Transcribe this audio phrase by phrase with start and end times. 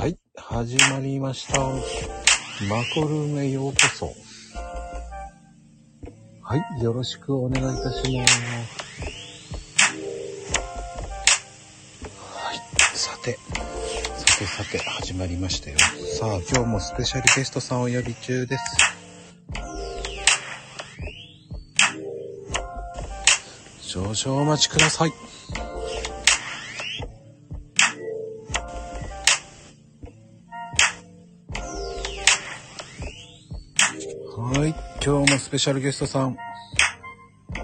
[0.00, 1.60] はい、始まりました。
[1.60, 1.68] マ
[2.94, 4.14] コルームへようこそ。
[6.42, 8.40] はい、よろしくお願いいたします。
[12.16, 12.56] はい、
[12.96, 13.38] さて、
[14.16, 15.76] さてさて、始まりましたよ。
[15.78, 18.64] さあ、今日もスペシャルゲストさんお呼び中です。
[23.82, 25.12] 少々お待ちください。
[35.50, 36.36] スペシャルゲストさん、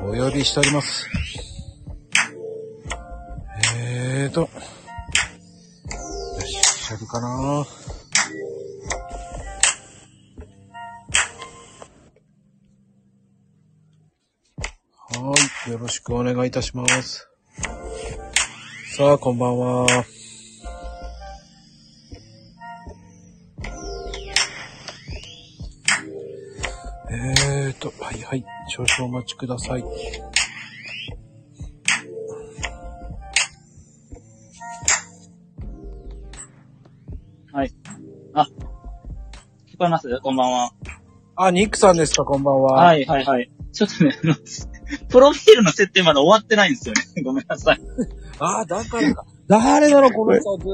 [0.03, 1.09] お呼びしております。
[3.77, 6.01] えーと、いら
[6.41, 7.65] っしゃるかなは
[15.69, 15.71] い。
[15.71, 17.29] よろしくお願いいたします。
[18.97, 19.87] さあ、こんばんは。
[28.77, 29.85] 少々お待ちください。
[37.53, 37.73] はい。
[38.35, 38.47] あ、
[39.67, 40.21] 聞こえます？
[40.23, 40.73] こんばんは。
[41.37, 42.75] あ、ニックさんですか、こんばんは。。
[42.75, 43.51] はいい、はい、はい。
[43.73, 44.35] ちょっとね、あの
[45.09, 47.03] プロフィールの設定まだ終わってないんですよね。
[47.25, 47.81] ごめんなさい。
[48.41, 49.25] あ、だからか。
[49.49, 50.59] 誰だろ、この人。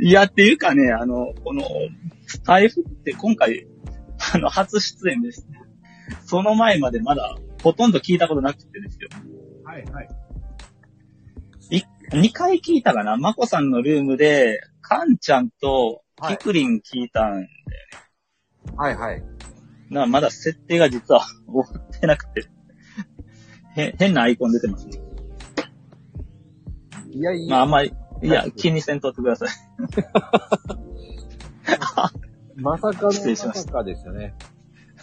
[0.00, 1.62] いや、っていうかね、あの、この、
[2.44, 3.68] 台風って今回、
[4.34, 5.46] あの、初出演です。
[6.32, 9.10] その前までまだ、ほとんど聞いたことなくてですよ。
[9.66, 10.08] はいはい。
[11.68, 13.18] い、2回聞いたかな？
[13.18, 17.46] まこさんのルームで、かんちゃんと、はいキクリン聞いたん
[18.78, 19.22] はいはい。
[19.90, 22.48] な、まだ設定が実は終わってなくて。
[23.76, 25.02] へ、変なアイコン出てますね。
[27.10, 29.48] いやいまあ、あや、んまり、いや、気にせんとってください。
[32.56, 34.34] まさかのまさかですよね。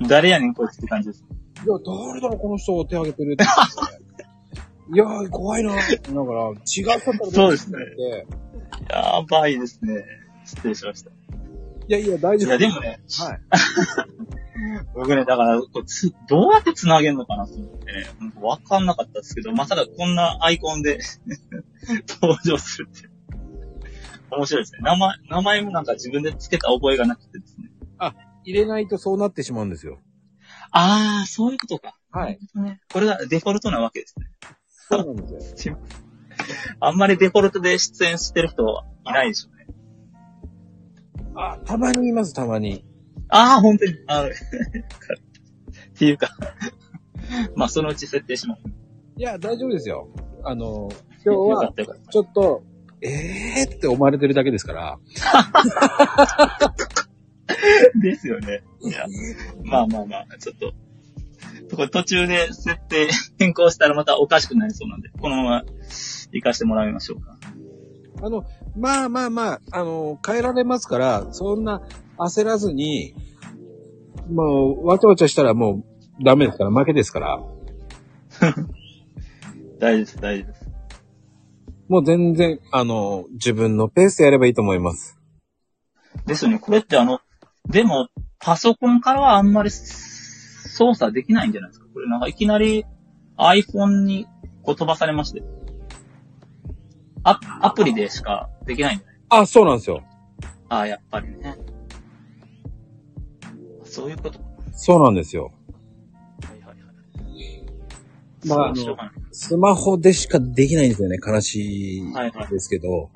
[0.03, 1.25] 誰やねん、こいつって感じです。
[1.65, 3.45] いや、誰だろ、この人手挙げてるって。
[4.93, 5.75] いやー、怖いな。
[5.75, 5.91] だから、
[6.51, 8.27] 違ったらそうですねね。
[8.89, 10.05] やばいですね。
[10.45, 11.11] 失礼しました。
[11.11, 12.51] いやいや、大丈夫。
[12.51, 13.41] いや、でもね、はい。
[14.95, 18.07] 僕ね、だから、こうつどうやって繋げるのかなと思ってね、
[18.41, 20.99] わかんなかったですけど、まさかこんなアイコンで
[22.23, 23.09] 登場するって。
[24.31, 24.79] 面白いですね。
[24.83, 27.56] 名前、名前もなんか自分で付けた覚えがなくてですね。
[28.47, 29.99] 入れないとそうなってしまうんですよ。
[30.71, 31.99] あー、そういうことか。
[32.11, 32.39] はい。
[32.55, 32.81] ね。
[32.93, 34.27] これがデフォルトなわけですね。
[34.71, 35.79] そうなんですよ。
[36.81, 39.67] あんまりデフォルトで出演してる人はいないでしょうね。
[41.35, 42.85] あ、たまにいます、たまに。
[43.29, 43.95] ああ、本当に。
[44.07, 44.31] あ っ
[45.99, 46.29] ていうか、
[47.57, 48.63] まあ、そのうち設定します。
[49.17, 50.09] いや、大丈夫ですよ。
[50.45, 50.89] あの、
[51.25, 52.13] 今日はよかっ、たよかった。
[52.13, 52.63] ちょっと、
[53.01, 54.99] えーって思われてるだけですから。
[58.01, 58.63] ですよね。
[58.81, 59.07] いや、
[59.65, 60.73] まあまあまあ、ちょっと、
[61.75, 63.09] これ途中で設定
[63.39, 65.65] 変更したらまたおかしくなりそうなんで、このまま
[66.33, 67.37] 行かしてもらいましょうか。
[68.23, 68.45] あの、
[68.77, 71.83] まあまあまあ、あの、変えられますから、そんな
[72.19, 73.15] 焦らずに、
[74.31, 75.85] もう、わちゃわちゃしたらも
[76.21, 77.43] うダメですから、負けですから。
[79.79, 80.67] 大丈夫です、大丈夫です。
[81.89, 85.19] もう全然、あの、自分のペースでやればいいと思います。
[86.27, 86.59] ですよね。
[86.59, 87.21] これってあの、
[87.69, 91.87] でも、パソコンからはあんまり操作できないんじゃないですか？
[91.93, 92.85] これなんかいきなり
[93.39, 94.27] iPhone に
[94.63, 95.43] こう飛ばされまして。
[97.25, 99.17] アアプリでしかできないんじゃない？
[99.43, 100.05] あ、そうなんですよ。
[100.69, 101.57] ああ、やっぱりね。
[103.85, 104.39] そういうこと。
[104.39, 105.53] はそうなんですよ。
[106.45, 106.77] いはいはい。
[108.47, 108.97] まあ、あの
[109.33, 111.19] スマホでしかできないんですよね。
[111.27, 113.11] 悲しいはいはいですけど、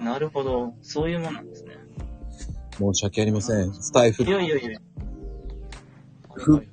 [0.00, 0.74] なるほど。
[0.82, 1.67] そういうものなんですね。
[2.78, 3.72] 申し訳ありません。
[3.74, 4.80] スタイフい、やいやいや。
[6.34, 6.66] ふ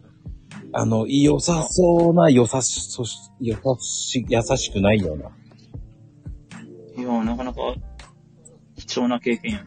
[0.71, 5.31] あの、良さそうな、優し、そし、優し、優しくないような。
[6.97, 7.59] いや、なかなか
[8.75, 9.65] 貴重な経験やな。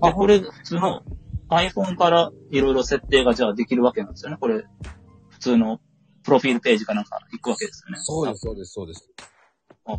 [0.00, 1.02] あで、これ普通の
[1.50, 4.36] iPhone からいろいろ設定がじゃあできるわけなんですよね。
[4.40, 4.64] これ、
[5.28, 5.80] 普通の
[6.24, 7.98] プロフィールページかなんか行くわけですよね。
[8.00, 9.10] そうです、そうです、そうです。
[9.86, 9.98] あ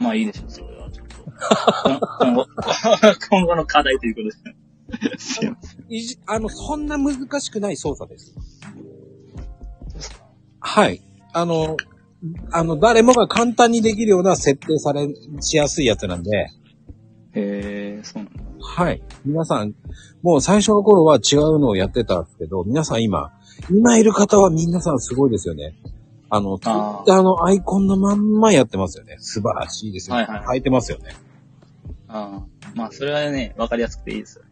[0.00, 2.24] まあいいでしょう、それはちょっと。
[2.24, 2.46] 今後、
[3.30, 5.18] 今後の課題ということで。
[5.18, 5.84] すいません。
[5.88, 8.34] いじ、あの、そんな難しくない操作です。
[10.58, 11.00] はい。
[11.32, 11.76] あの、
[12.50, 15.08] あの、誰もが簡単にできるような設定され、
[15.40, 16.30] しやすいやつなんで、
[17.32, 18.42] へえ、そうなんだ。
[18.60, 19.02] はい。
[19.24, 19.74] 皆さん、
[20.22, 23.32] もう最初の頃は違うのをやってたんですけど、皆さん今、
[23.70, 25.74] 今いる方は皆さんすごいですよね。
[26.30, 29.16] あの、ツイッターのアイコンのまんまやってますよね。
[29.18, 30.16] 素晴らしいですよ。
[30.16, 31.14] はいはい変えてますよね。
[32.08, 32.70] ああ。
[32.74, 34.50] まあ、それはね、わかりやすくていいですよね。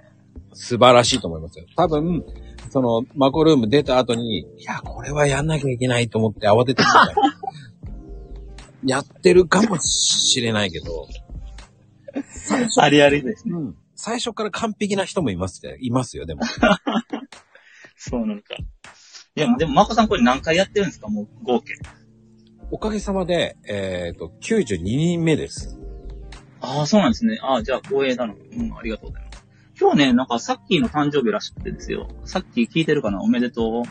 [0.54, 1.66] 素晴らしいと思いますよ。
[1.76, 2.24] 多分、
[2.70, 7.14] その、マコルーム出た後に、いや、これはやんなきゃいけないと思って慌ててみたい
[8.90, 11.06] やってるかもしれないけど、
[12.80, 13.54] ありありですね。
[13.54, 13.76] うん。
[13.94, 15.76] 最初から完璧な人もいますよ。
[15.76, 16.42] いますよ、でも。
[17.96, 18.56] そうなんか。
[19.38, 21.08] いや、でも、まこさんこれ何回やってるんですか？
[21.08, 21.74] もう合計。
[22.70, 25.78] おかげさまで、えっ、と、92人目です。
[26.60, 27.38] ああ、そうなんですね。
[27.42, 28.34] ああ、じゃあ光栄だな。
[28.34, 29.44] うん、ありがとうございます。
[29.80, 32.08] 今日ね、なんかさっきの誕生日らしくてですよ。
[32.24, 33.22] さっき聞いてるかな？
[33.22, 33.84] おめでと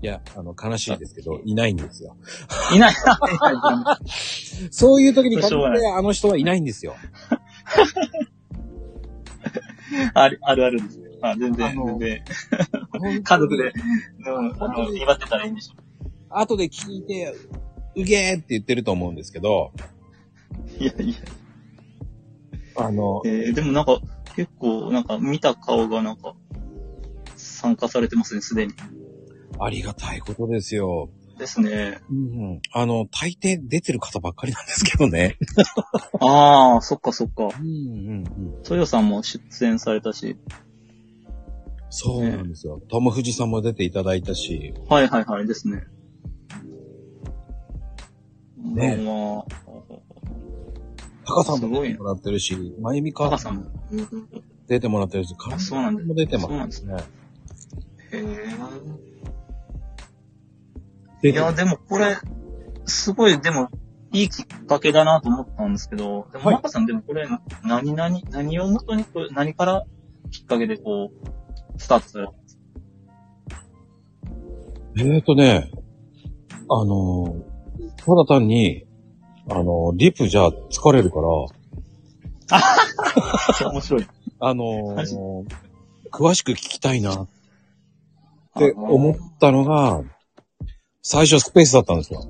[0.00, 2.16] いや、あの、悲しいですけど、いないんですよ。
[2.72, 2.74] う。
[2.74, 2.94] いな い。
[4.70, 6.96] そういう時にって、あの人はいないんですよ。
[10.14, 11.01] ある、あるあるですね。
[11.22, 12.24] あ全あ然、の全然。
[13.12, 13.72] 家家族で、
[14.26, 15.82] うん、あの、祝ってたらいいんでしょ
[16.28, 17.34] 後で聞いて、
[17.96, 19.72] うげーって言ってると思うんですけど、
[20.78, 20.82] う。
[20.82, 21.14] いやいや。
[22.76, 23.98] あの、えー、でもなんか、
[24.34, 26.34] 結構、なんか見た顔がなんか、
[27.36, 28.72] 参加されてますね、すでに。
[29.60, 31.10] ありがたいことですよ。
[31.38, 32.00] ですね。
[32.10, 32.60] うん。
[32.72, 35.38] あの、大抵出てる方ばっかりなんですけどね。
[36.20, 37.48] ああ、そっかそっか。
[37.58, 38.54] うんうんうん。
[38.64, 40.36] 豊さんも出演されたし。
[41.94, 42.80] そうなんですよ。
[42.88, 45.84] トム・フジさんも出ていただいたし、はいはいはい、ですね。
[48.56, 49.62] ねまあ、
[51.26, 53.64] タカさんも出てもらってるし、まゆみかさんも。
[54.68, 56.96] 出てもらってるし、カあそうなんだも出てまそうなんですすね。
[58.12, 58.36] へえ。
[61.20, 62.16] でいや、でもこれ、
[62.86, 63.68] すごい、でも、
[64.12, 67.28] いいきっかけだなと思ったんですけど、でも、はいマカさん、でもこれ、
[67.64, 69.84] 何、何、何をもとに、何から
[70.30, 71.41] きっかけでこう、
[71.76, 72.62] スタートされたんですか
[74.98, 75.70] えーとね、
[76.68, 77.36] あの、
[77.96, 78.86] ただ単に、
[79.48, 81.26] あの、リプじゃ疲れるから、
[83.70, 84.06] 面白い。
[84.40, 85.16] あのマジ？
[86.10, 87.28] 詳しく聞きたいなっ
[88.58, 90.02] て思ったのが、
[91.00, 92.20] 最初スペースだったんですよ。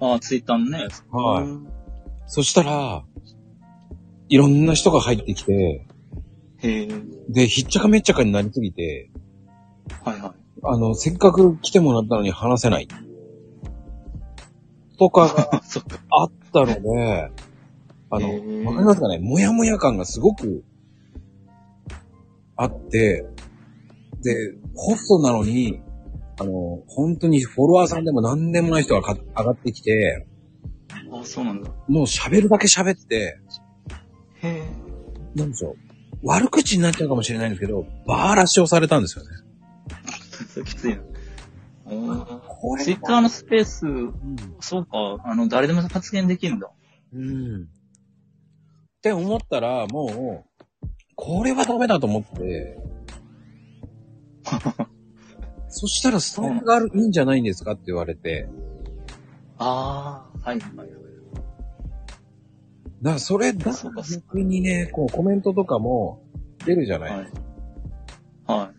[0.00, 0.88] ああ、ツイッターのね。
[1.10, 1.74] はいうん
[2.26, 3.04] そしたら、
[4.28, 5.86] いろんな人が入ってきて、
[7.28, 9.10] で、ひっちゃかめっちゃかになりすぎて、
[10.02, 10.32] はいはい。
[10.62, 12.88] あの、せっかく来てもらったのに話せない。
[14.98, 15.60] とかが。
[16.10, 17.30] あったので、
[18.10, 19.18] あの、わかりますかね？
[19.18, 20.64] もやもや感がすごく
[22.56, 23.26] あって、
[24.22, 25.80] で、ホストなのに、
[26.40, 30.26] あの、本当にフォロワーさんでも何でもない人がか上がってきて、
[31.10, 31.70] ああ、そうなんだ。
[31.88, 33.38] もう喋るだけ喋って、
[34.42, 34.62] へえ。
[35.34, 35.76] なんでしょう？
[36.24, 39.30] 悪口になっちゃうかもしれないんですけど、バーラシをされたんですよね。
[40.52, 41.02] それきついな。
[41.84, 44.16] こツイッターのスペース、うん。
[44.60, 46.70] そうか、あの、誰でも発言できるんだ。
[47.12, 47.62] うん。
[47.64, 47.66] っ
[49.02, 52.78] て思ったら、もう、これはダメだと思って、
[55.68, 58.48] そしたらスタンプがある、いいんじゃないんですかって言われて、
[59.58, 61.03] ああ、はいはいはい。
[63.04, 63.70] だからそれだ
[64.10, 66.22] 逆にね、こうコメントとかも
[66.64, 67.30] 出るじゃない、はい。
[68.46, 68.72] は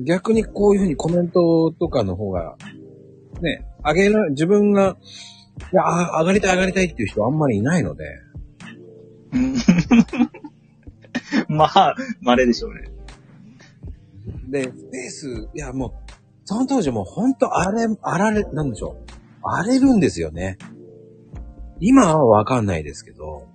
[0.00, 0.04] い。
[0.04, 2.56] 逆にこういうふうにコメントとかの方が、
[3.42, 4.96] ね、上げな、自分が、
[5.70, 8.06] いや、あ上がりたい上がりたいっていう人あんまりいないので、
[9.34, 9.54] うん
[11.54, 12.90] まあ、稀でしょうね。
[14.48, 15.92] で、スペース、いやもう、
[16.46, 19.12] その当時もうほんとあれ、あられ、なんでしょう。
[19.42, 20.56] 荒れるんですよね。
[21.80, 23.48] 今はわかんないですけど。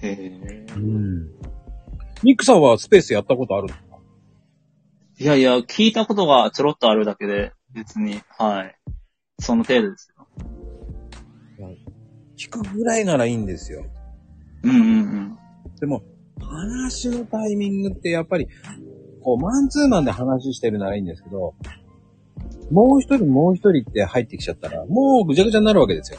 [0.00, 0.66] へえ。
[0.76, 1.26] うん。
[2.22, 3.98] ニックさんはスペースやったことあるんですか？
[5.18, 8.76] いやいや、聞いたことがちょろっとあるだけで、別に、はい。
[9.40, 10.26] その程度ですよ。
[12.36, 13.84] 聞くぐらいならいいんですよ。
[14.62, 15.38] うんうんうん。
[15.78, 16.02] でも、
[16.40, 18.48] 話のタイミングってやっぱり、
[19.22, 21.54] こう、マンツーマンで話してるならいいんですけど、
[22.70, 26.18] もう一人もう一人って入ってきちゃったら、もうぐちゃぐちゃになるわけですよ。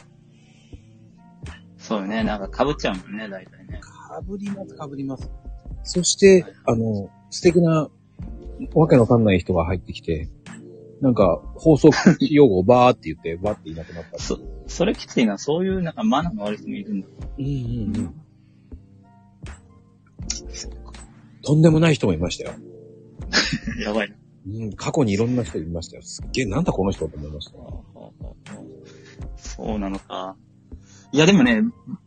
[1.78, 2.24] そうよね。
[2.24, 3.80] なんか被っちゃうもんね、大体ね。
[3.80, 5.30] かぶります、かぶります。
[5.82, 7.88] そして、あの、素敵な、
[8.74, 10.30] わけのわかんない人が入ってきて、
[11.00, 14.18] なんか、放送用語をバーって言って、 バーっていなくなった。
[14.18, 15.36] そ、それきついな。
[15.36, 17.08] そういう、なんかマナーの悪い人もいるんだ。
[17.38, 18.14] うんうんうん。
[21.42, 22.52] とんでもない人もいましたよ。
[23.84, 24.16] やばいな。
[24.46, 26.02] うん、過去にいろんな人いましたよ。
[26.02, 27.56] すっげえ、なんだこの人と思いました。
[29.36, 30.36] そうなのか。
[31.12, 31.62] いや、でもね、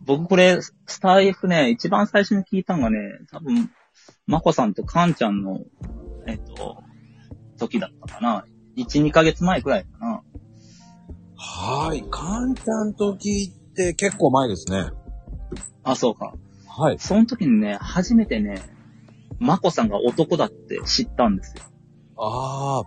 [0.06, 2.98] 僕これ、スター F ね、一番最初に聞いたのがね、
[3.32, 3.72] 多分、
[4.25, 5.62] まこさんとカンちゃんの、
[6.27, 6.84] えっと、
[7.58, 8.46] 時だったかな。
[8.75, 10.24] 1、2ヶ月前くらいかな。
[11.36, 12.03] はい。
[12.12, 14.89] カンちゃん時って結構前ですね。
[15.84, 16.34] あ、そうか。
[16.67, 17.00] はい。
[17.00, 18.62] その時にね、初めてね、
[19.39, 21.63] マコさんが男だって知ったんですよ。
[22.18, 22.84] ああ。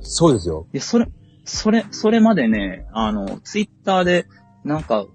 [0.00, 0.66] そうですよ。
[0.72, 1.06] で、それ、
[1.44, 4.26] それ、それまでね、あの、ツイッターで、
[4.64, 5.06] なんか、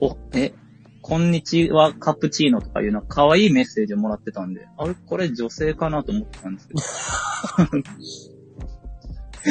[0.00, 0.54] お、え、
[1.02, 6.80] こんにちはカプチーノとかいうの可愛いメッセージをもらってたんで、あれ、これ女性かなと思ってたんですけど。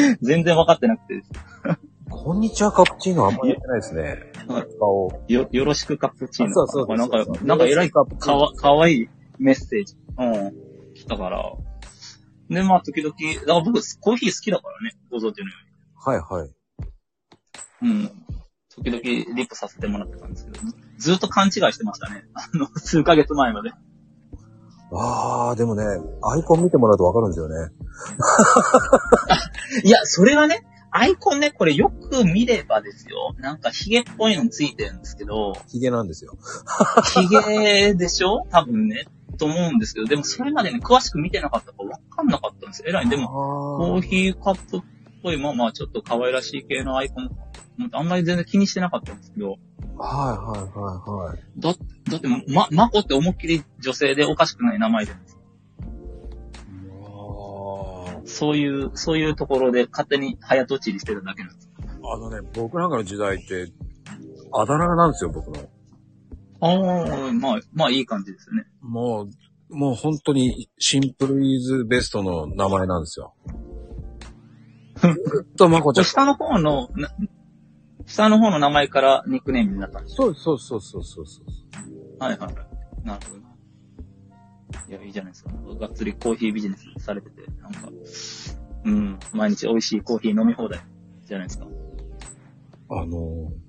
[0.22, 1.24] 全然分かってなくて、
[2.10, 4.18] こんにちはカプチーノあんまりやってないですね。
[5.28, 6.54] よ、よろしくカプチーノ。
[6.54, 9.96] そうそうそうなんか、なんか偉いかわ、かわいいメッセージ。
[10.18, 10.54] うん。
[10.96, 11.54] 来たから。
[12.54, 15.54] で、まあ、時々、だから僕、コーヒー好きだからね、ご存知のよ
[16.06, 16.50] はいはい。
[17.82, 17.90] うに。
[17.92, 18.12] うん。
[18.70, 20.60] 時々リップさせてもらってたんですけど、
[20.98, 22.26] ずっと勘違いしてましたね。
[22.34, 23.72] あの、数ヶ月前まで。
[24.96, 25.84] ああ、でもね、
[26.24, 27.72] アイコン見てもらうとわかるんですよね。
[29.84, 33.34] いや、それはね、アイコンね、これよく見ればですよ。
[33.40, 36.38] なんかヒゲっぽいのついてるんですけど、ヒゲなんですよ。
[37.16, 38.46] ヒゲでしょ？
[38.52, 39.08] 多分ね。
[39.38, 42.86] と思うんですけど、でもそれまでね、詳しく見てなかったからわかんなかったんですよ。
[42.90, 43.10] えらい。
[43.10, 44.82] でも、コーヒーカップっ
[45.22, 47.30] ぽい、まあまあちょっと可愛らしい系のアイコン、
[47.92, 49.58] あんまり全然気にしてなかったんですけど、
[49.98, 51.40] はいはいはいはい。
[51.58, 51.74] だ、
[52.12, 55.42] だって、ま、マコって思いっきり女性でおかしくない名前じゃないですか。
[57.02, 61.70] あそういう、そういうところで勝手に早とちりしてるだけなんです。
[62.04, 63.72] あのね、僕なんかの時代って、
[64.52, 65.64] あだ名なんですよ、僕の。
[66.66, 68.66] ああ、まあ、まあいい感じですよね。
[68.82, 69.24] も
[69.70, 73.36] う、もう本当にシンプルイズベストの名前なんですよ。
[74.96, 75.08] ず
[75.52, 76.06] っとまこちゃん。
[76.06, 77.10] 下の方の、な
[78.06, 81.46] 下の方の名前からニックネームになったんですそうそうそうそうそうそう。
[82.20, 82.56] はいはいはい。
[83.04, 83.40] なるほど。
[84.90, 85.52] いや、いいじゃないですか。
[85.80, 87.90] がっつりコーヒービジネスされてて、なんか、
[88.86, 90.80] うん、毎日美味しいコーヒー飲み放題
[91.26, 91.68] じゃないですか。
[92.90, 93.63] あのー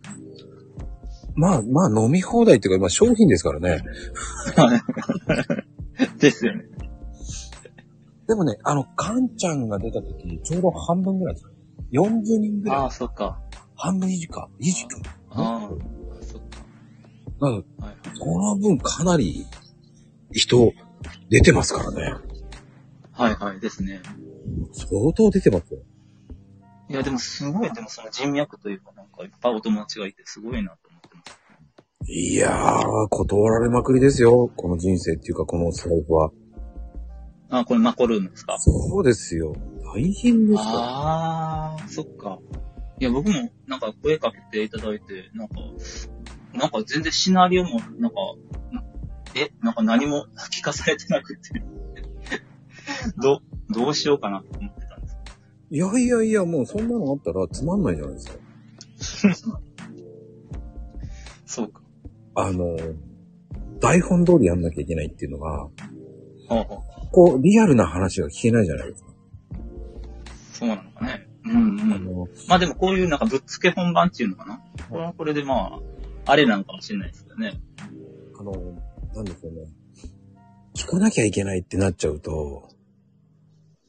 [1.34, 3.82] まあまあ飲み放題っていうか、まあ商品ですからね。
[6.18, 6.64] ですよね。
[8.26, 11.50] でもね、あの、カンちゃんが出た時、ちょうど半分ぐらいですよ。
[11.92, 12.76] 40人ぐらい。
[12.78, 13.40] ああ、そっか。
[13.76, 14.48] 半分以下か。
[14.58, 14.86] 以下。
[15.30, 15.68] ああ、
[16.22, 16.64] そっか。
[17.40, 17.96] なのはいはい。
[18.14, 19.46] その分かなり
[20.30, 20.72] 人
[21.28, 22.14] 出てますからね。
[23.12, 24.00] はいはいですね。
[24.72, 25.80] 相当出てますよ。
[26.88, 30.78] いや、でもすごい、でもその人脈というか、なんかいっぱいお友達がいてすごいなっ。
[32.06, 34.50] いやー、断られまくりですよ。
[34.56, 36.30] この人生っていうか、この財布は。
[37.49, 38.58] あ、これマコルームですか？
[38.58, 39.54] そうですよ。
[39.94, 40.58] 大変ですよ。
[40.58, 42.38] ああ、そっか。
[43.00, 45.54] いや、僕もなんか声かけていただいて、なんか、
[46.52, 48.16] なんか全然シナリオも、なんか、
[48.73, 48.84] な
[49.34, 51.62] え、なんか何も聞かされてなくて、
[53.16, 55.16] ど、どうしようかなと思ってたんです
[55.70, 58.28] いやいやいや、もうそんなのあったらつまんないじゃないです
[59.49, 59.58] か。
[61.46, 61.80] そうか。
[62.34, 62.76] あの、
[63.80, 65.68] 台本通りやんなきゃいけないっていうのが、
[67.12, 69.10] こう、リアルな話が聞けないじゃないですか。
[70.52, 71.28] そうなのかね。
[71.44, 71.92] うんうん。
[71.92, 75.80] あの、まあでもこういうなんかぶっつけ本番っていうのかなこれはこれでま
[76.26, 77.60] あ、あれなのかもしれないですけどね。
[78.38, 78.52] あの、
[79.14, 79.66] なんですよね。
[80.74, 82.68] 聞かなきゃいけないってなっちゃうと、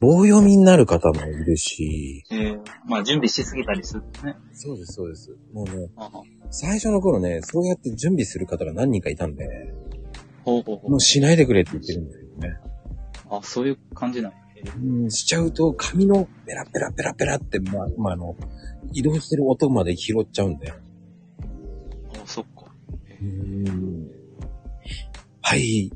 [0.06, 4.36] 棒読みになる方もいるし、えー、まあ準備しすぎたりするとね。
[4.52, 5.36] そうです、そうです。
[5.52, 5.90] もうね、
[6.50, 9.74] 最初の頃ね、そうやって準備する方が何人かいたんで、
[10.44, 12.56] ほうほうほうもうしないでくれって言ってるんですよね。
[13.30, 14.32] あ、そういう感じなん
[14.76, 18.36] うん、しちゃうと、紙のペラペラペラペラって、まあ、まあ、あの、
[18.92, 20.70] 移動してる音まで拾っちゃうんで。
[20.70, 20.76] あ、
[22.24, 22.72] そっか。
[23.20, 24.10] うん。
[25.42, 25.92] はい。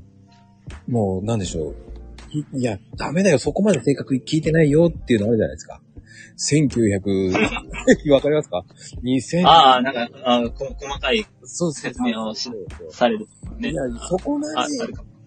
[0.89, 1.90] もう、なんでしょう。
[2.33, 5.81] いいや、ダメだよ、そこまで正確に聞いてないよっていうのあるじゃないですか。
[6.39, 7.33] 1900、
[8.13, 8.65] わかりますか
[9.03, 12.51] ?2000、ああ、なんか、あこ細かい説明をし
[12.91, 13.27] される
[13.59, 13.71] ね。
[13.71, 14.73] いや、そこまで。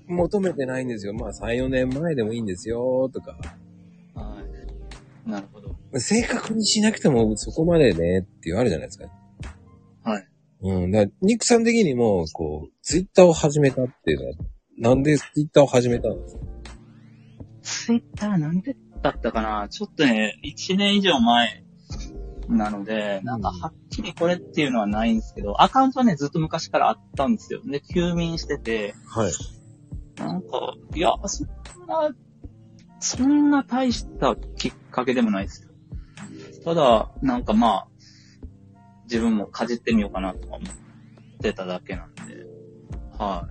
[0.07, 1.13] 求めてないんですよ。
[1.13, 3.37] まあ、3、4年前でもいいんですよ、とか。
[4.15, 4.37] は
[5.25, 5.29] い。
[5.29, 5.75] なるほど。
[5.99, 9.05] 正確にしなくてもそこまでね、っていうのあるじゃないですか。
[10.03, 10.27] はい。
[10.61, 10.91] うん。
[10.91, 14.33] だからニックさん的にも、こう、ツイッターを始めたっていうのは、
[14.77, 16.41] なんでツイッターを始めたんですか？
[17.63, 19.67] ツイッターなんでだったかな？
[19.69, 21.63] ちょっとね、1年以上前
[22.49, 27.61] なので、なんかはっきりこれっていうのはないんですけど、アカウントはね、ずっと昔からあったんですよ。
[27.65, 29.31] で、休眠してて、はい。
[30.17, 31.47] なんか、いや、そん
[31.87, 32.09] な、
[32.99, 35.69] そんな大したきっかけでもないですよ。
[36.63, 37.87] ただ、なんかまあ、
[39.05, 42.21] 自分もかじってみようかなとか思ってただけなんで、
[43.17, 43.47] は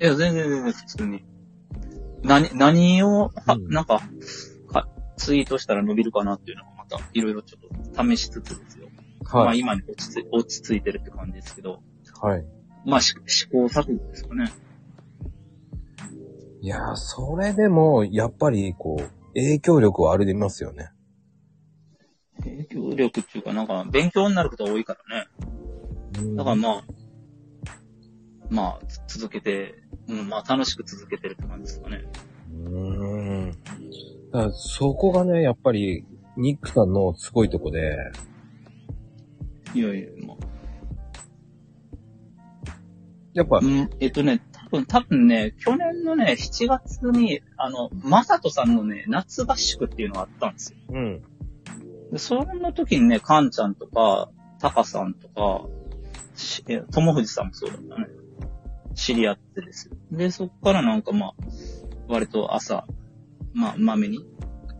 [0.00, 0.04] い。
[0.04, 1.24] いや、全然全然普通に。
[2.24, 4.00] 何、何を、はうんなんか、
[4.72, 8.88] かツイートしたら伸びるかなっていうのをまたいろいろちょっと試しつつですよ。
[9.32, 9.58] まあはい。
[9.58, 11.82] 今に落ち着落ち着いてるって感じですけど、
[12.20, 12.44] はい。
[12.84, 14.52] まあし試行錯誤ですかね。
[16.60, 20.92] いやー、それでも、やっぱり、こう、影響力はありますよね。
[22.42, 25.28] 影響力っていうかなんか勉強になることが多いからね。
[26.18, 26.84] うんだからまあ、
[28.50, 29.74] まあつ続けて、
[30.08, 32.04] うん、まあ楽しく続けてるって感じですかね。
[32.52, 33.50] うーん。
[34.32, 36.04] だからそこがね、やっぱり、
[36.36, 37.96] ニックさんのすごいとこで、
[39.74, 40.36] いやいや、まあ。
[43.32, 50.78] やっぱう、ん、えっとね、多分、多分ね、去年のね、7月に、あの、まさとさんのね、夏合宿っていうのがあったんですよ。
[50.90, 51.22] うん。
[52.12, 55.66] で、その時にね、かんちゃんとか、たかさんとか、
[56.36, 58.08] しえ、ともふじさんもそうだったね。
[58.94, 59.96] 知り合ってですよ。
[60.10, 61.34] で、そっからなんかまあ、
[62.08, 62.86] 割と朝、
[63.52, 64.20] まあ、まめに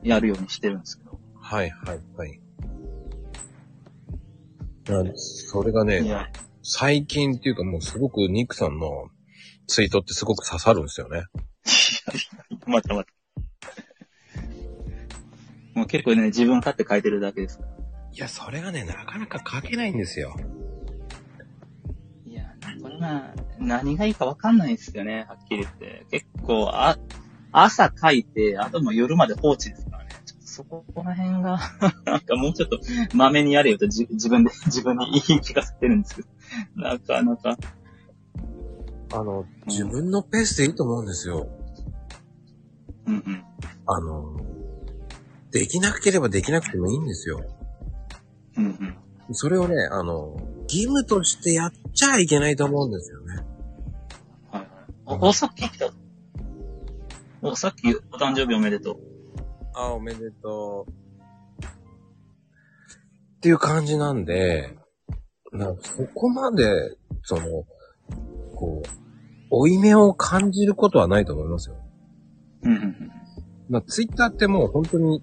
[0.03, 1.19] やるようにしてるんですけど。
[1.41, 2.41] はい、はい、はい。
[4.91, 6.29] あそれがいね、や、
[6.63, 9.09] 最近っていうかもうすごくニックさんの
[9.67, 11.25] ツイートってすごく刺さるんですよね。
[12.67, 13.15] 待って待って。
[15.75, 17.71] もう結構ね、自分勝手書いてるだけですから。
[18.13, 20.37] いや、それがね、なかなか書けないんですよ。
[22.85, 26.07] これまあ、何がいいかわかんないですよね、はっきり言って。
[26.11, 26.99] 結構、あ、
[27.51, 30.11] 朝書いて、あともう夜まで放置ですからね。
[30.27, 31.59] ちょっとそこら辺が、
[32.05, 32.79] なんかもうちょっと、
[33.15, 36.29] まめにやれよと自自分で、 自分に言い聞かせてるんですけど。
[36.77, 37.57] なかなか、
[39.15, 41.49] あの、自分のペースでいいと思うんですよ。
[43.07, 43.45] うんうん。
[43.87, 44.37] あの、
[45.53, 47.43] できなければできなくてもいいんですよ。
[48.59, 48.97] うんうん。
[49.33, 53.35] それをね、あの、義務としてやっちゃいけないと思うんですよね。
[54.51, 54.69] はいはい。
[55.07, 55.91] お、おさっき来た。
[57.43, 58.99] お、さっきお誕生日おめでとう。
[59.75, 61.65] あ、おめでとう。
[61.65, 61.69] っ
[63.41, 64.77] ていう感じなんで、
[65.53, 67.43] なそこまで、その、
[68.55, 69.05] こう、
[69.51, 71.77] 負い目を感じることはないと思いますよ。
[72.63, 73.11] うんうんうん。
[73.69, 75.23] まあ、ツイッターってもう本当に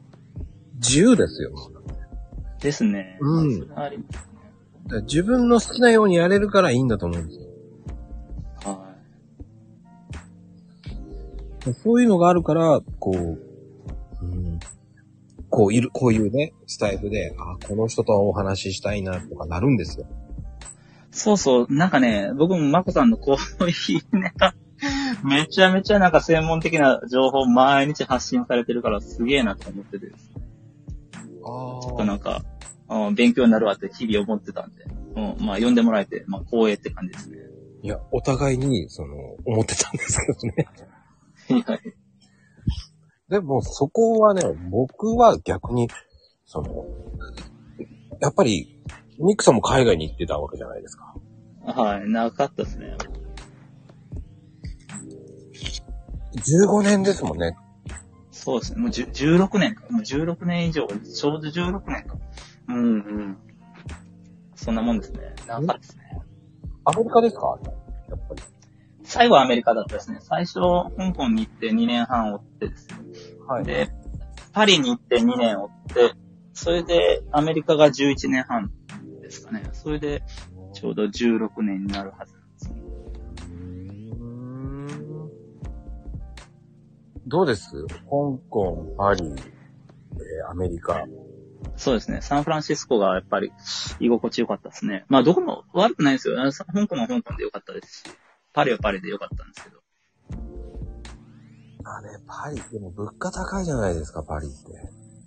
[0.76, 1.52] 自由ですよ。
[2.60, 3.18] ですね。
[3.20, 4.31] うんそれはあります
[4.90, 7.46] から自分の好きなようにやれるからいいんだと思うんですよ。
[8.64, 8.96] は
[11.84, 13.40] そういうのがあるから、こう、
[14.24, 14.60] うん、
[15.50, 20.06] こういる、こういうね、スタイルで、あ、この人とお話ししたいなとかなるんですよ。
[20.06, 20.08] い。
[21.12, 23.72] そうそう、なんかね、僕もまこさんのこうい
[24.14, 24.56] うネタ、
[25.24, 30.42] めちゃめちゃなんか専門的な情報を毎日発信されてるからすげえなと思っててですね。
[31.44, 32.44] あちょっとなんか、
[32.92, 34.84] うん勉強になるわって日々思ってたんで、
[35.16, 37.38] うん、まあ呼んでもらえて、まあ光栄って感じですね。
[37.84, 40.68] いや、お互いに、その、思ってたんですけどね。
[41.50, 41.80] いや
[43.30, 45.88] でも、そこはね、僕は逆に、
[46.46, 46.86] その、
[48.20, 48.78] やっぱり、
[49.18, 51.16] ニックさんも海外に行ってたわけじゃないですか。
[51.64, 52.98] はい、長かったですね。
[56.36, 57.56] 15年ですもんね。
[58.32, 58.82] そうですね。
[58.82, 59.12] もう10
[59.48, 59.86] 16年か。
[59.90, 62.18] もう16年以上、ちょうど16年か。
[62.68, 63.38] うんうん。
[64.56, 65.34] そんなもんですね。
[65.48, 66.04] 長かったですね。
[66.86, 67.60] アメリカですか？
[68.10, 68.42] やっぱり。
[69.04, 70.20] 最後はアメリカだったですね。
[70.22, 72.98] 最初、香港に行って2年半追ってですよ。
[73.48, 73.62] は。
[73.64, 73.92] で、
[74.54, 76.14] パリに行って2年追って、
[76.54, 78.72] それでアメリカが11年半
[79.22, 79.64] ですかね。
[79.74, 80.24] それで
[80.74, 82.82] ちょうど16年になるはずなんですね。
[87.28, 87.86] どうです？
[87.88, 87.98] 香
[88.50, 91.06] 港、パリ、えーアメリカ。
[91.76, 92.22] そうですね。
[92.22, 93.52] サンフランシスコがやっぱり
[94.00, 95.06] 居心地良かったですね。
[95.08, 96.36] まあどこも悪くないですよ。
[96.36, 98.04] 香港は香港で良かったですし、
[98.54, 99.82] パリはパリで良かったんですけど。
[101.84, 104.56] あね、パリ、でも物価高いじゃないですか、パリって。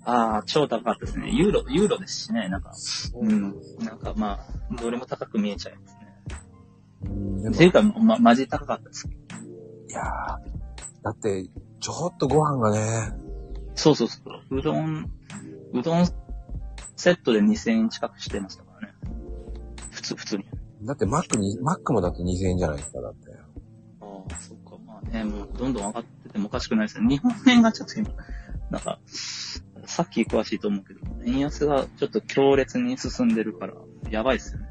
[0.05, 1.31] ああ、超高かったですね。
[1.31, 2.49] ユーロ、ユーロですしね。
[2.49, 2.73] なんか、
[3.21, 3.43] うん。
[3.81, 7.51] なんかまあ、どれも高く見えちゃいますね。
[7.51, 9.09] っていうか、ま、マジ高かったです。
[9.09, 11.49] いやーだって、
[11.81, 13.13] ちょっとご飯がね、
[13.75, 14.19] そうそうそ
[14.51, 14.59] う。
[14.59, 15.11] うどん、
[15.73, 16.07] うどん
[16.97, 18.95] セットで2000円近くしてましたからね。
[19.91, 20.45] 普通、普通に。
[20.83, 23.31] だってマックに、マックもだって2000円じゃないですか、だって。
[24.01, 24.79] ああ、そっか。
[24.87, 27.09] まあね、もうどんどん上がっててもおかしくないですね。
[27.09, 28.11] 日本円がちょっと今、
[28.71, 28.99] なんか、
[29.87, 33.75] さっき詳しいと思うけど、円安がちょっと強烈に進んでるから、
[34.11, 34.69] やばいっすよね。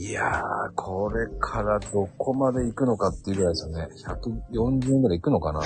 [0.00, 3.88] いやー、これからどこまで行くのかっていうぐらいですよね。
[4.06, 5.60] 140円ぐらい行くのかな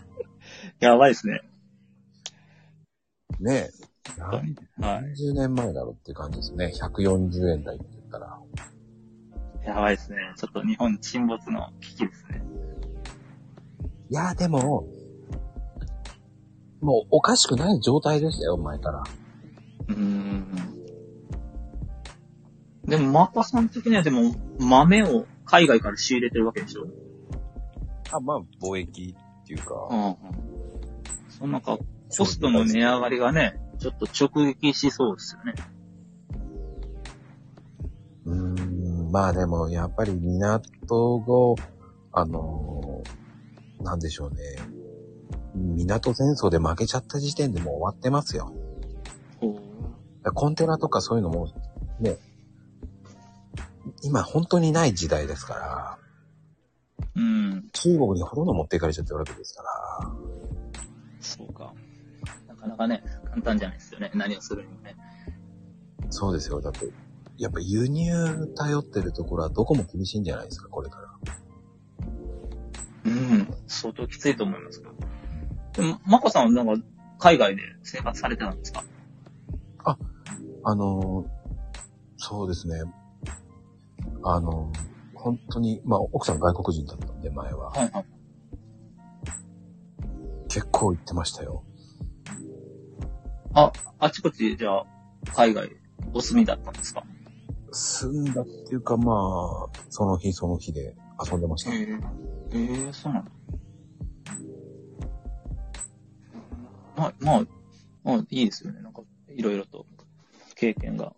[0.80, 1.42] やばいっすね。
[3.40, 3.81] ねえ。
[4.18, 4.54] はい。
[4.78, 6.72] 何十年前だろうって感じですね。
[6.80, 8.38] 140円台って言ったら。
[9.64, 10.16] やばいっすね。
[10.36, 12.42] ちょっと日本沈没の危機ですね。
[14.10, 14.88] いやー、でも、
[16.80, 19.04] もうおかしくない状態でしたよ、前から。
[19.88, 20.46] うーん。
[22.84, 26.86] でも、マカさん的にはでも、豆を海外から仕入れてるわけでしょ？
[28.10, 30.16] あ、まあ、貿易っていうか、うんうん。
[31.28, 31.78] そのなんか、
[32.18, 35.54] コストの値上がりがね、ちょっと直撃しそうですよね。
[38.26, 41.64] うーん、まあでも、やっぱり港が、
[42.12, 44.36] あのーなんでしょうね。
[45.54, 48.54] 港戦争で負けちゃった時点でもう終わってますよ。
[49.40, 51.48] コンテナとかそういうのも、
[51.98, 52.16] ね、
[54.04, 55.98] 今本当にない時代ですから、
[57.16, 57.20] う。
[57.20, 57.68] うん。
[57.72, 60.12] 中国にほとんど持っていかれちゃってるわけですから、
[61.20, 61.74] そうか。
[62.46, 64.12] なかなかね、簡単じゃないですよね。
[64.14, 64.94] 何をするにもね。
[66.10, 66.60] そうですよ。
[66.60, 66.86] だって、
[67.38, 68.12] やっぱ輸入
[68.54, 71.08] 頼ってるところはどこも厳しいんじゃないですか、これから。
[73.04, 73.48] うん。
[73.66, 74.92] 相当きついと思いますけど。
[75.72, 76.86] でも、マコさんはなんか、
[77.18, 78.84] 海外で生活されてたんですか？
[80.64, 81.28] あのー
[82.18, 82.82] そうですね。
[84.22, 87.70] あのー本当に、まあ、奥さん外国人だったんで、前は。
[87.70, 88.04] はいはい。
[90.48, 91.64] 結構行ってましたよ。
[93.54, 94.86] あ、あちこち、じゃあ、
[95.34, 95.68] 海外、
[96.14, 97.04] お住みだったんですか？
[97.72, 100.94] 住んだっていうか、まあ、その日その日で
[101.30, 101.72] 遊んでました。
[101.74, 101.98] ええ
[102.54, 103.30] ええそうなんだ。
[106.96, 107.42] まあ、まあ、
[108.04, 108.82] まあ、いいですよね。
[108.82, 109.86] なんか、いろいろと
[110.54, 111.14] 経験が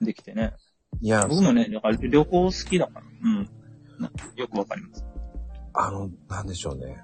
[0.00, 0.54] できてね。
[1.00, 3.48] いや、僕もね、だから旅行好きだから、うん。
[4.00, 5.04] なよくわかります。
[5.74, 7.00] あの、なんでしょうね。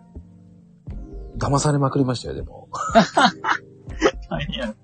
[1.39, 2.69] 騙されまくりましたよ、でも。
[4.33, 4.75] 大変や。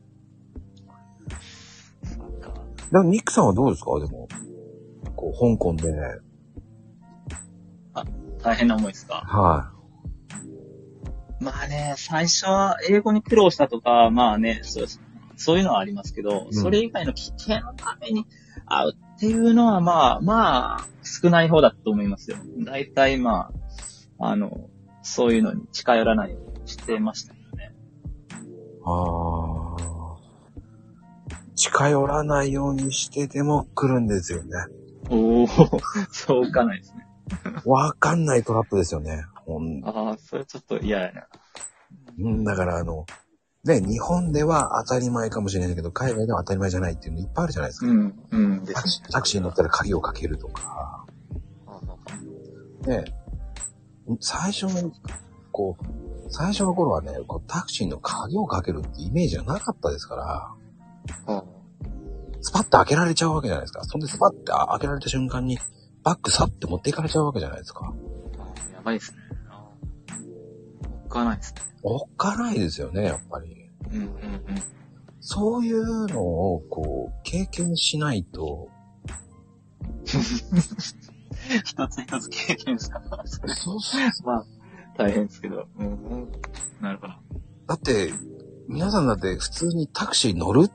[2.04, 2.52] そうか。
[2.92, 3.98] でも、ニックさんはどうですか？
[4.00, 4.28] でも。
[5.16, 5.92] こう、香港で、
[8.42, 9.22] 大変な思いですか？
[9.26, 9.72] は
[11.40, 14.86] まあね、最初は英語に苦労したとか、まあね、そう
[15.36, 18.26] そういうのはありますけど、うんそれ以外の危険のために
[18.66, 22.38] 会うっていうのはまあ、まあ、少ない方だと思いますよ。
[22.64, 23.50] 大体ま
[24.18, 24.68] あ、あの、
[25.02, 27.34] そういうのに近寄らないようにしてました。
[28.88, 30.16] ああ。
[31.54, 34.50] 近寄らないようにしてでも来るんですよね。
[35.10, 35.46] おお、
[36.10, 37.06] そうかないですね。
[37.64, 39.24] わかんないトラップですよね。
[39.44, 41.26] ほんああ、それちょっと嫌やな。
[42.20, 43.04] うん、だからあの、
[43.64, 47.86] ね、日本では当たり前かもしれないけど、海外では当たり前じゃないっていうのいっぱいあるじゃないですか。
[47.86, 48.82] うん、うん、でタ
[49.20, 51.04] クシーに乗ったら鍵をかけるとか、
[52.86, 53.04] ね、
[54.20, 54.92] 最初の、
[55.52, 61.44] こう、最初の頃はね、こうタクシーの鍵をかけるってイメージがなかったですから、あ
[62.40, 63.84] スパッと開けられちゃうわけじゃないですか。
[63.84, 65.58] そんでスパッて開けられた瞬間に、
[66.04, 67.92] バッグサッて持っていかれちゃうわけじゃないですか。
[68.38, 69.18] あ、やばいですね。
[69.50, 69.64] あ
[70.88, 71.62] おっかないですね。
[71.82, 73.70] おっかないですよね、やっぱり。
[73.92, 74.14] うん、うん、うん。
[75.20, 78.68] そういうのを、こう、経験しないと、
[81.64, 84.46] 一つ一つ経験したから、そうそうまあ、
[84.98, 85.66] 大変ですけど。
[85.78, 86.32] うん、うん。
[86.80, 87.14] なるほど。
[87.66, 88.12] だって、
[88.68, 90.64] 皆さんだって普通にタクシー乗る？
[90.64, 90.74] って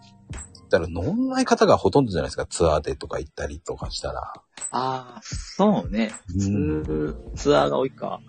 [0.54, 2.48] 言ったら乗んない方がほとんどじゃないですか。
[2.48, 4.34] ツアーでとか行ったりとかしたら。
[4.72, 6.14] ああ、そうね。
[6.36, 8.22] うんツツアーが多いか。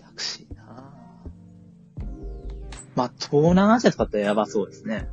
[0.00, 0.92] タクシーな
[2.96, 5.08] まあ、東南アジアとかってやばそうですね。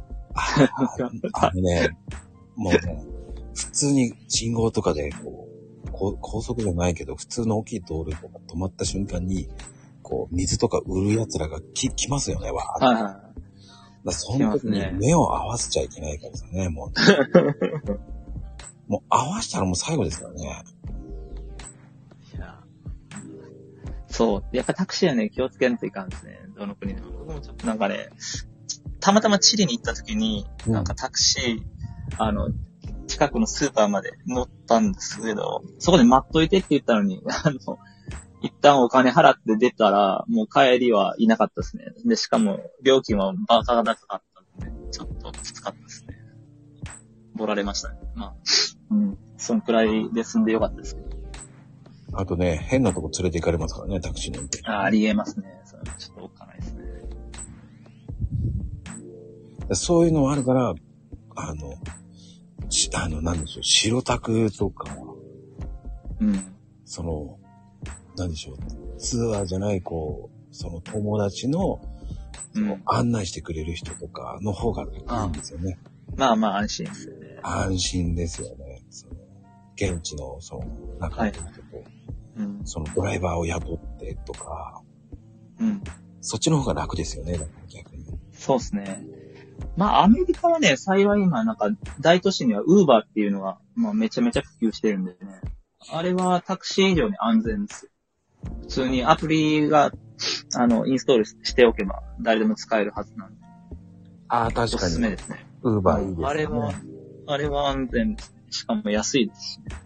[1.34, 1.90] あのね、
[2.56, 3.06] もうね、
[3.54, 5.45] 普通に信号とかでこう
[5.96, 9.50] 高速じゃないけど、普通の大きい道路とか止まった瞬間に、
[10.02, 12.86] こう、水とか売る奴らが来来ますよね、わーって。
[12.86, 13.26] はいは
[14.06, 16.92] だからその時に目を合わせちゃいけないからさね、もう。
[18.88, 20.64] もう合わせたらもう最後ですからね。
[22.34, 22.38] い。
[22.38, 22.60] いや
[24.08, 24.56] そう。
[24.56, 26.40] やっぱタクシーはね、気をつけないといかんですね。
[26.56, 27.12] どの国でも。
[27.14, 28.10] 僕もちょっとなんかね、
[29.00, 31.64] たまたまチリに行った時に、うんなんかタクシー、
[32.18, 32.50] あの、
[33.16, 37.80] 近くのスーパーまで乗ったんですけど、そこで待っといてって言ったのに、 あの、
[38.42, 41.94] 一旦お金払って出たら、もう帰りはいなかったですね。
[42.04, 44.22] で、しかも、料金はバカ高かっ
[44.60, 46.18] たんで、ちょっときつかったですね。
[47.36, 48.00] ボられましたね。
[48.16, 48.36] まあ、
[48.92, 49.18] うん。
[49.38, 51.08] そのくらいで済んでよかったですけど。
[52.16, 54.60] あとね、変なとこ連れて行かれますからね、タクシー乗って。
[54.66, 55.62] あありえますね。
[55.64, 56.84] それちょっとおっかないですね。
[59.72, 60.74] そういうのはあるから、
[61.38, 61.76] あの、
[62.70, 64.86] しあの、なんでしょう、白タクとか、
[66.20, 66.56] うん。
[66.86, 67.38] その、
[68.18, 71.82] なんでしょう、ツアーじゃない、こう、その友達の、
[72.56, 72.82] うん。
[72.86, 75.78] 案内してくれる人とかの方がいいんですよね。
[76.16, 77.40] まあまあ安心ですよね。
[77.44, 78.82] 安心ですよね。
[78.90, 79.14] その
[79.76, 80.66] 現地の、その、
[81.00, 81.52] 中の人と、
[82.38, 82.62] うん。
[82.64, 84.82] そのドライバーを雇ってとか、
[85.60, 85.84] うん。
[86.22, 87.38] そっちの方が楽ですよね、
[87.70, 88.06] 逆に。
[88.32, 89.06] そうですね。
[89.78, 95.18] まあ、アメリカはね、幸い今、なんか、大都市にはウーバーっていうのが、まあ、めちゃめちゃ普及してるんでね。
[95.92, 97.92] あれはタクシー以上に安全ですよ。
[98.62, 99.92] 普通にアプリが、
[100.56, 103.46] あの、インストールしておけば、誰でも使えるはずなんで、
[104.28, 104.94] ああ、確おすかに。
[104.94, 105.46] すめですね。
[105.62, 106.28] ウーバーいいですね。
[106.28, 106.72] あれは、
[107.28, 108.44] あれは安全ですね。
[108.50, 109.85] しかも安いですしね。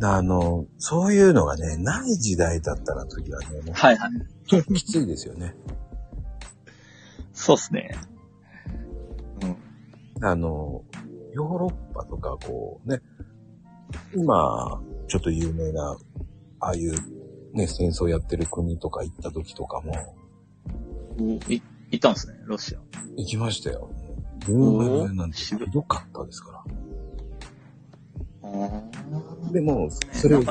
[0.00, 4.10] あの、そういうのがね、ない時代だったら時はね、もはいはい。
[4.56, 5.54] うきついですよね。
[7.32, 7.90] そうですね。
[9.42, 10.24] うん。
[10.24, 10.84] あの、
[11.34, 13.00] ヨーロッパとかこうね、
[14.14, 15.96] 今、ちょっと有名な、
[16.60, 16.94] ああいう
[17.54, 19.92] ね、戦争やってる国とか行った時とかも、
[21.48, 22.78] い、行ったんですね、ロシア。
[23.16, 23.90] 行きましたよ。
[24.46, 26.64] ルーなんてひどかったですから。
[29.52, 30.44] でも、それを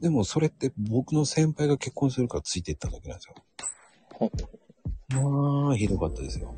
[0.00, 3.34] でもそれって僕の先輩が結婚するからついていっただけなんですよ。
[4.14, 4.30] ほ
[5.64, 6.54] まあ、ひどかったですよ。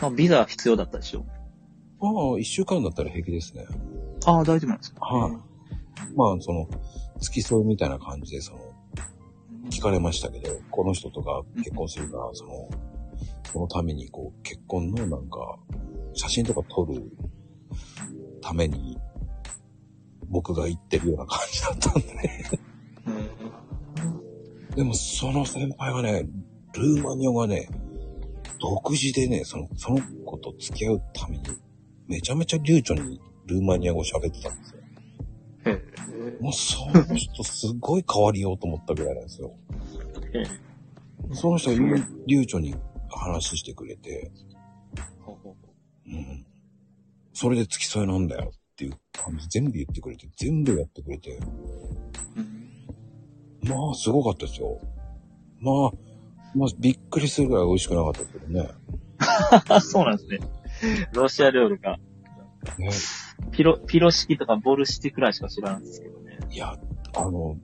[0.00, 1.26] まあ、ビザ必要だったでしょ？
[2.00, 3.66] ああ、一週間だったら平気ですね。
[4.26, 5.04] ああ、大丈夫なんですか？
[5.04, 5.32] はい
[6.16, 6.68] まあ、その、
[7.20, 8.60] 付き添いみたいな感じで、その、
[9.70, 12.68] 聞かれましたけど、この人とか結婚するから、その、
[13.52, 15.58] そのために、こう、結婚のなんか、
[16.14, 17.10] 写真とか撮る
[18.44, 18.98] ために、
[20.28, 22.44] 僕が行ってるような感じだったんでね。
[24.76, 26.28] でも、その先輩はね、
[26.74, 27.68] ルーマニアがね、
[28.60, 31.44] 独自でね、その、その子と付き合うために、
[32.06, 34.80] めちゃめちゃ流暢にルーマニア語喋ってたんですよ。
[36.40, 39.54] もうその人すごい変わりようと思ったぐらいなんですよ。
[41.32, 42.74] その人が流流暢に
[43.08, 44.30] 話してくれて、
[46.06, 46.46] うん。
[47.34, 51.38] それで付き添いなんだよっていう感じ全部言ってくれて、全部やってくれて、
[52.36, 52.64] うん
[53.68, 54.78] まあすごかったですよ。
[55.60, 55.90] まあ、
[56.54, 58.68] まあびっくりするぐらい美味しくなかったけどね。
[59.68, 60.38] あ、 そうなんですね。
[61.12, 61.98] ロシア料理が、
[62.78, 62.90] ね
[63.52, 66.38] ピロ、ピロ式とかボル式くらいしか知らないんですけどね。
[66.50, 66.78] いや、
[67.16, 67.56] あの、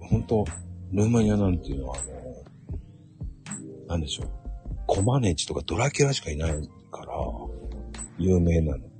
[0.00, 0.44] 本当
[0.92, 4.30] ルーマニアなんていうのは、あの、なんでしょう。
[4.86, 7.14] コマネチとかドラキュラしかいないから、
[8.18, 8.93] 有名なの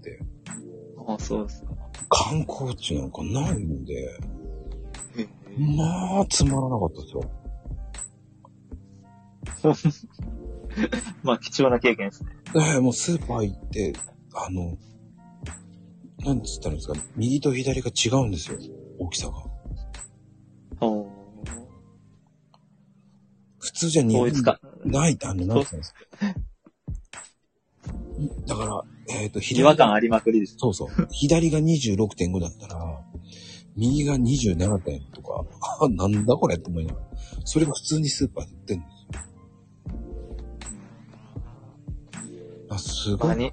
[1.04, 1.22] って。
[1.22, 1.74] あそうですか。
[2.08, 4.18] 観光地なんかないんで。
[5.56, 7.22] まあ、つまらなかったですよ。
[11.22, 12.30] まあ、貴重な経験ですね。
[12.56, 13.92] ええもうスーパー行って、
[14.34, 14.76] あの、
[16.24, 18.58] なんつったらいいんですか、右と左が違うんですよ。
[18.98, 19.34] 大きさが。
[20.80, 21.08] ほ
[23.58, 24.04] 普通じゃう。
[24.06, 24.60] 似統一か。
[24.84, 26.00] ない、あの、なんつったんですか。
[28.46, 28.84] だから、
[29.22, 30.56] えっ、と、 違和感ありまくりです。
[30.58, 30.88] そうそう。
[31.10, 33.04] 左が26.5だったら、
[33.76, 35.44] 右が27点とか、
[35.80, 37.06] あ、なんだこれって思いながら。
[37.44, 39.24] それが普通にスーパーで売ってるんですよ。
[42.70, 43.36] あ、すごい。
[43.36, 43.52] なる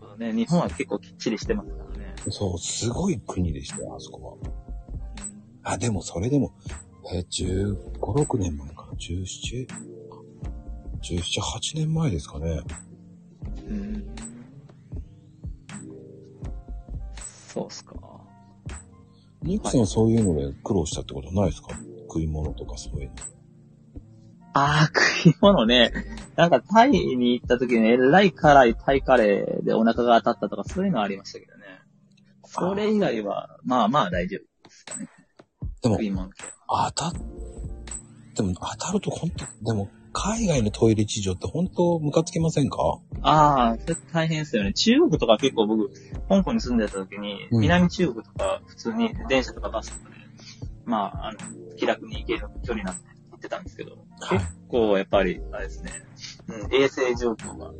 [0.00, 0.32] ほどね。
[0.32, 2.14] 日本は結構きっちりしてますからね。
[2.28, 4.50] そう、すごい国でしたよ、あそこは。
[5.62, 6.52] あ、でもそれでも、
[7.12, 9.66] えー、15、6年前かな、17、
[11.02, 12.60] 17、8年前ですかね。
[13.68, 14.29] うん。
[17.52, 17.94] そうっすか。
[19.42, 21.70] ニックさんはそういうので苦労したってことないですか？
[22.08, 23.14] 食い物とかそういうの。
[24.52, 24.90] ああ、
[25.22, 25.92] 食い物ね。
[26.36, 31.64] なんかタイに行った時にえらい辛いタイカレーでお腹が当たったとかそういうのはありましたけどね。
[32.44, 35.08] それ以外は、まあまあ大丈夫ですかね。
[35.82, 36.28] でも食、い物。
[36.68, 37.12] 当たっ、
[38.36, 42.76] でも当たると本当、でも海外のトイレ事情って本当ムカつきませんか？
[43.22, 44.72] ああ、それ大変ですよね。
[44.72, 45.90] 中国とか結構僕、
[46.28, 50.16] 香港に住んでた時に、うん南中国とか普通に電車とかバスとかで、
[50.84, 51.38] まあ、あの、
[51.76, 55.90] 気楽に行ける距離なんで行ってたんですけど、はい結構やっぱり、あれですね、
[56.48, 57.74] うん、衛生状況が、もう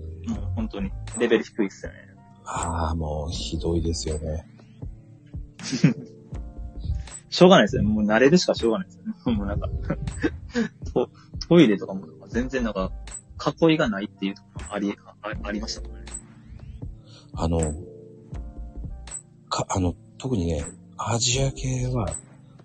[0.57, 1.99] 本当にレベル低いですよね。
[2.45, 4.47] ああ、もうひどいですよね。
[7.31, 7.89] しょうがないですよね。
[7.89, 9.37] もう慣れるしかしょうがないですよね。
[9.37, 9.69] もうなんか
[10.93, 11.11] ト、
[11.49, 12.91] トイレとかも全然なんか、
[13.61, 16.05] 囲いがないっていうところもあり、あありましたもんね。
[17.35, 17.61] あの、
[19.49, 20.65] か、あの、特にね、
[20.97, 22.09] アジア系は、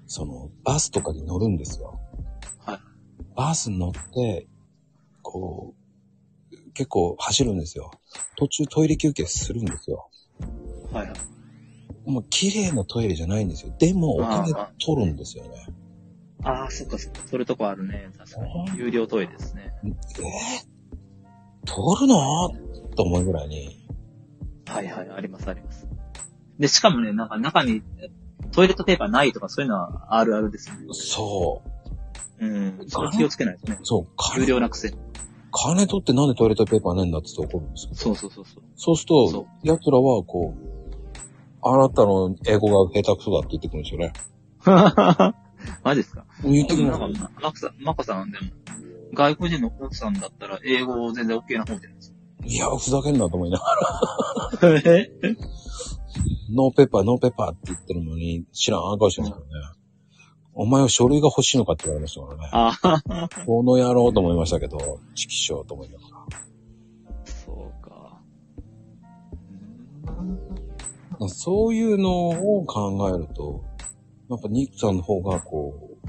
[0.08, 2.00] その、バスとかに乗るんですよ。
[2.66, 2.80] はい。
[3.36, 4.48] バスに乗って、
[5.22, 7.92] こう、結構走るんですよ。
[8.38, 10.10] 途中トイレ休憩するんですよ。
[10.92, 12.10] はいはい。
[12.10, 13.74] もう綺麗なトイレじゃないんですよ。
[13.80, 15.66] でもお金取るんですよね。
[16.46, 17.22] ああ、そっかそっか。
[17.26, 18.10] それとこあるね。
[18.18, 18.80] 確かに。
[18.80, 19.74] 有料トイレですね。
[19.84, 19.94] えー、
[21.66, 22.50] 取るの？
[22.96, 23.84] と思うぐらいに。
[24.68, 25.88] はいはい、ありますあります。
[26.60, 27.82] で、しかもね、なんか中に
[28.52, 30.86] トイレットペーパーないとかそういうのはあるあるですよね。
[30.92, 31.62] そ
[32.40, 32.46] う。
[32.46, 32.86] うん。
[32.88, 33.80] それ気をつけないとね。
[33.84, 34.02] そう、
[34.38, 34.98] 有金、料なくせに。
[35.52, 37.94] 金取ってなんでトイレットペーパーねえんだって言って怒るんですよ。
[37.94, 38.64] そうそうそうそう。
[38.76, 40.66] そうすると、奴らは、こう、
[41.64, 44.14] あなたの英語が下手くそだって言ってくるんですよね。
[45.84, 46.26] マジですか？
[46.44, 48.46] 言ってくるなんか、マコさん、マコさんでも、
[49.14, 52.16] 外国人の奥さんだったら英語全然 OK な方じゃないですか？
[52.46, 53.66] いや、ふざけんなと思いなが
[54.70, 55.10] ら、え？
[56.54, 59.52] ノーペッパー、ノーペッパーって言ってるのに、知らん顔してますからね。
[60.54, 62.50] お前は書類が欲しいのかって言われましたからね。
[62.54, 67.26] ああ、この野郎と思いましたけど、チキショーと思いながら。
[67.26, 68.22] そうか。
[71.28, 73.66] そういうのを考えると、
[74.30, 76.08] やっぱニックさんの方がこう、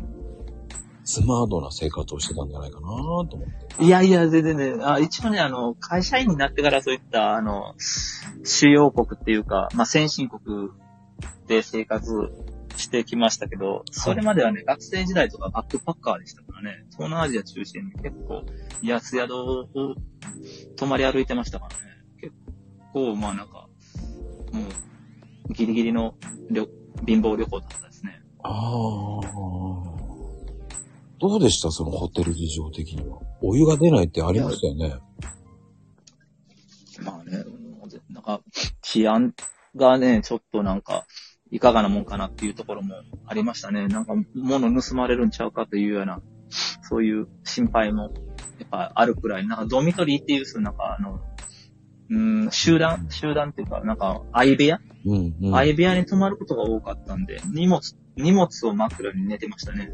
[1.05, 3.85] スマートな生活をしてたんじゃないかなと思って。
[3.85, 7.75] いやいや、全然ね、あ一応ね、あの、会社員になってからそういった、あの、
[8.43, 10.71] 主要国っていうか、まあ、先進国
[11.47, 12.33] で生活
[12.77, 18.45] してきましたけど、それまではね、学生時代とかバックパッカーでしたからね、東南アジア中心に結構、
[18.83, 19.67] 安宿を
[20.77, 21.83] 泊まり歩いてましたからね、
[22.21, 22.35] 結
[22.93, 23.69] 構、まあなんか、
[24.53, 24.63] も
[25.51, 26.17] う、ギリギリの
[26.51, 26.69] 旅
[27.07, 27.86] 貧乏旅行だった。
[28.49, 29.27] ああ。
[31.19, 31.71] どうでした？
[31.71, 33.19] そのホテル事情的には。
[33.43, 34.97] お湯が出ないってありましたよね。
[37.03, 37.45] まあね、
[38.11, 38.41] なんか、
[38.83, 39.35] 治安
[39.75, 41.07] がね、ちょっとなんか、
[41.51, 42.95] いかがなもんかなっていうところも
[43.27, 43.87] ありましたね。
[43.87, 46.21] なんか、物盗まれるんちゃうかというような、
[46.83, 48.13] そういう心配も、
[48.59, 51.21] やっぱあるくらい、なんか、ドミトリーっていう、なんか、あの、
[52.09, 55.53] うん、集団、集団っていうか、なんか、相部屋、うん、うん。
[55.53, 57.81] 相部屋に泊まることが多かったんで、荷物、
[58.17, 59.93] 荷物を枕に寝てましたね。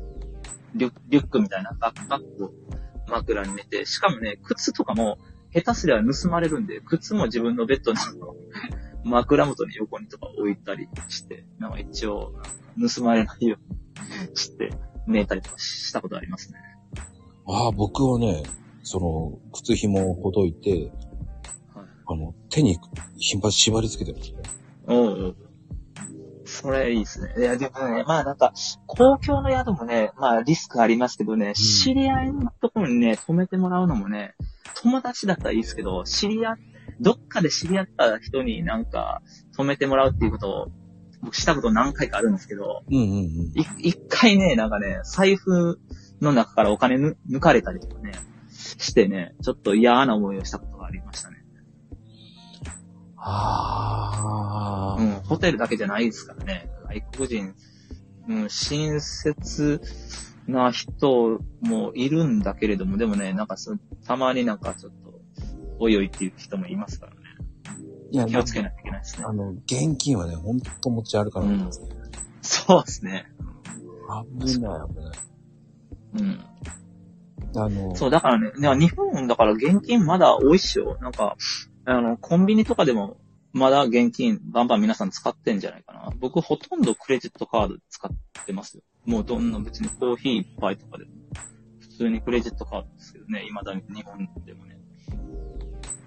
[0.75, 2.53] リュリュックみたいなバックパックを
[3.09, 5.19] 枕に寝て、しかもね、靴とかも、
[5.53, 8.01] 下手すりゃ盗まれるんで、靴も自分のベッドの
[9.05, 12.33] 枕元に横にとか置いたりして、なんか一応、
[12.95, 13.59] 盗まれないよ
[14.27, 14.71] うにして、
[15.07, 16.59] 寝たりとかしたことありますね。
[17.47, 18.45] ああ、僕はね、
[18.83, 20.71] その、靴紐をほどいて、
[21.75, 22.79] はいあの、手に
[23.19, 24.45] 頻繁に縛り付けてましたよ。
[24.87, 25.37] おうおう
[26.53, 27.35] それいいですね。
[27.39, 28.53] いや、でもね、まあなんか、
[28.87, 34.35] 公共の宿もね、まあリスクありますけどね、知り合いのところにね、泊めてもらうのもね、
[34.83, 36.57] 友達だったらいいですけど、知り合っ、
[37.01, 39.23] どっかで知り合った人になんか、
[39.57, 40.67] 泊めてもらうっていうことを、
[41.23, 43.19] 僕したこと何回かあるんですけど、うんうんうん。
[43.59, 45.81] い一回ね、なんかね、財布
[46.21, 48.13] の中からお金ぬ抜かれたりとかね、
[48.51, 51.42] してね、ちょっと嫌な思いをしたことがありましたね。
[53.25, 56.69] ああ、うん、ホテルだけじゃないですからね。
[56.89, 57.55] 外国人、
[58.29, 59.81] うん、親切
[60.47, 65.21] な人もいるんだけれども、でもね、なんかそたまになんかちょっと、
[65.79, 67.19] おいおいっていう人もいますからね。
[68.11, 69.33] いや、気をつけないといけないですねあ。
[69.33, 71.89] の、現金はね、ほんと持ち歩かないんですね。
[72.43, 73.27] そうですね。
[74.41, 75.19] 危ない危ない。
[76.15, 76.45] うん。
[77.55, 80.99] あの、そう、だからね、日本だから現金まだ多いっしょ。
[81.01, 81.37] なんか、
[81.85, 83.17] あの、コンビニとかでも、
[83.53, 86.11] まだ現金バンバン皆さん使ってんじゃないかな。
[86.19, 88.83] 僕ほとんどクレジットカード使ってますよ。
[89.05, 91.11] もうどんな別にコーヒー一杯とかでも、
[91.81, 94.79] 普通にクレジットカードですけどね、未だに日本でもね。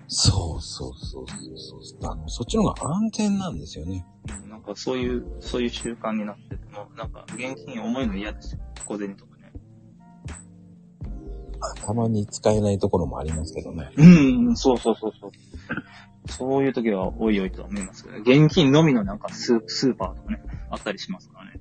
[0.07, 2.11] そうそうそうそうそう。
[2.11, 4.05] あの、そっちの方が安全なんですよね。
[4.29, 8.61] うんなんかそういう、そういう習慣になってても、なんか現金重いの嫌ですよ。
[8.85, 9.34] 小銭とかね。
[11.73, 13.89] たまに使えないところもありますけどね。
[13.97, 15.31] うん、そうそうそうそう。
[16.27, 21.59] そういう時はおいおいとは思いますけど、現金のみのなんかススーパーとかね、あったりしますからね。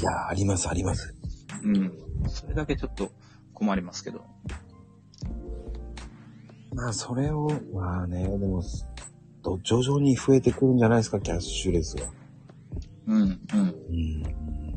[0.00, 1.14] いやー、ありますあります。
[1.62, 1.92] うん。
[2.28, 3.10] それだけちょっと
[3.54, 4.24] 困りますけど。
[6.74, 8.62] まあ、それを、まあね、でも、
[9.42, 12.06] と徐々に増えてくるんじゃないですか、キャッシュレスが。
[13.06, 13.28] うん、うん。
[13.28, 14.22] うん。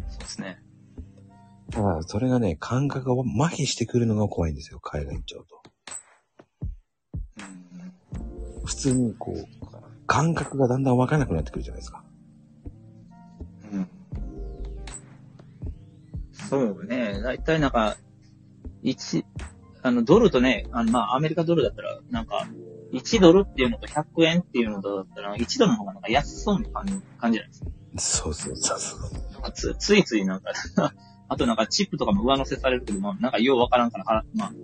[0.07, 0.61] そうですね。
[1.71, 5.61] ただ、それがね、感覚が麻痺してくるのが怖いんですよ、海外行っちゃうと。
[7.37, 8.65] うん。
[8.65, 12.03] 普通にこう、感覚がだんだんわからなくなってくるじゃないですか。
[13.71, 13.87] うん。
[16.49, 17.21] そうね。
[17.21, 17.97] だいたいなんか、
[18.83, 19.23] 1、
[19.83, 22.47] あの、ドルとね、あの、まあ、アメリカドルだったら、なんか、
[22.91, 27.69] 1ドルっていうのと100円っていうのとだったら、1ドルの方がなんか安そうな感じ感じじゃないですか。
[27.97, 29.51] そうそうそうそう。
[29.53, 30.51] つついついなんか、
[31.29, 34.55] あとなんかチップとかも上乗せされるけど、まあ、なんかようわからんから、はまあ、ま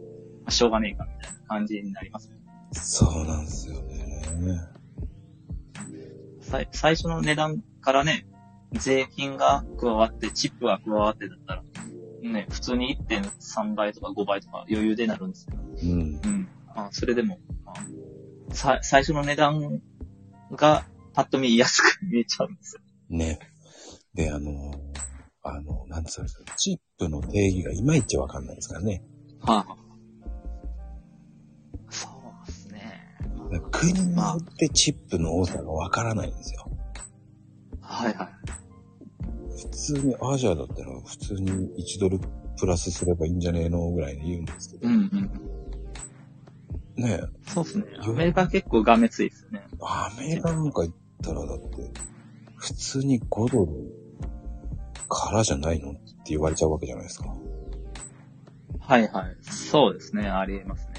[0.48, 2.38] あしょうがねえかみたいな感じになりますね。
[2.74, 4.76] そうなんですよね。
[6.42, 8.26] さい最初の値段からね、
[8.74, 11.64] 税金が加わって、チップが加わってだったら、
[12.22, 16.22] ね、普通に1.3倍とか5倍とか余裕でなるんですけど、うん。
[16.24, 16.50] うん。
[16.76, 19.82] まあ、それでも、まあ、さ、最初の値段
[20.52, 22.82] がパッと見安く見えちゃうんですよ。
[23.10, 23.40] ね。
[24.14, 24.74] で、あの、
[25.48, 29.04] あの、なんつうんですか、チップの定義がいまいちわかんないですからね。
[29.42, 29.78] はあ、
[31.92, 32.08] そ
[32.44, 33.16] うですね。
[33.72, 36.68] 国によってチップの多さがわからないんですよ。
[37.80, 38.28] はいはい。
[39.56, 42.20] 普通にアジアだったら普通に1ドル
[42.58, 44.90] プラスすればいいんじゃねえのぐらいで言うんですけど。
[44.90, 44.96] うん
[46.98, 47.04] うん。
[47.04, 47.86] ねそうですね。
[48.00, 49.68] アメリカ結構がめついですよね。
[49.80, 51.92] アメリカなんか行ったらだって、
[52.58, 54.05] 普通に5ドル
[55.10, 55.92] からじゃないの？
[55.92, 57.34] って言われちゃうわけじゃないですか。
[58.80, 59.36] はいはい。
[59.42, 60.28] そうですね。
[60.28, 60.96] ありえますね。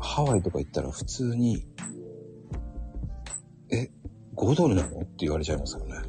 [0.00, 1.66] ハワイとか行ったら普通に、
[3.70, 3.90] え、
[4.34, 5.00] 5ドルなの？
[5.00, 6.08] って言われちゃいますからね。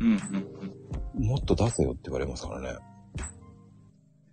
[0.00, 0.18] うんうん
[1.16, 1.26] うん。
[1.26, 2.78] もっと出せよって言われますからね。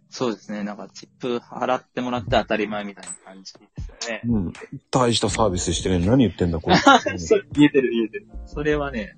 [0.09, 0.63] そうですね。
[0.63, 4.21] なんかチップ払ってもらって当たり前みたいな感じですよね。
[4.25, 4.53] うん。
[4.91, 6.75] 大したサービスしてね、何言ってんだ、これ
[7.53, 8.27] 言えてる言えてる。
[8.45, 9.15] それはね、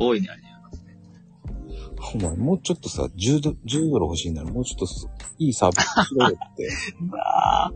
[0.00, 0.98] 大いにありますね。
[2.14, 5.06] お前、もうちょっとさ、10ド ,10 ドル欲しいなら、もうちょっとす
[5.38, 6.70] いいサービスしろよって。
[7.00, 7.72] まあ、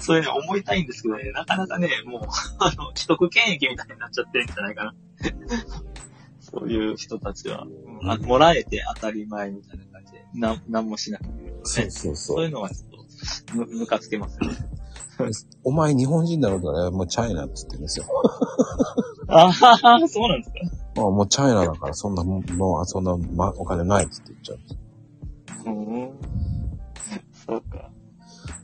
[0.00, 2.20] それね、思いたいんですけどね、なかなかね、もう、
[2.58, 4.94] あの、既得権益みたいになっちゃってるんじゃないかな。
[6.40, 11.30] そういう人たちは、うんあもらえて当たり前みたいな感じで、なん、なんもしなくて、
[11.64, 14.56] そうそうそういうのはちょっと、む、むかつけますよね。
[15.64, 18.06] お前日本人だろうから、もうチャイナって言ってるんですよ。
[19.28, 20.85] ああ、そうなんですか。
[20.96, 24.76] あもうチャイナだから、そんなもん、もう、そんな、ま、お金ないって言っちゃうんです
[25.66, 26.10] うん。
[27.46, 27.90] そうか。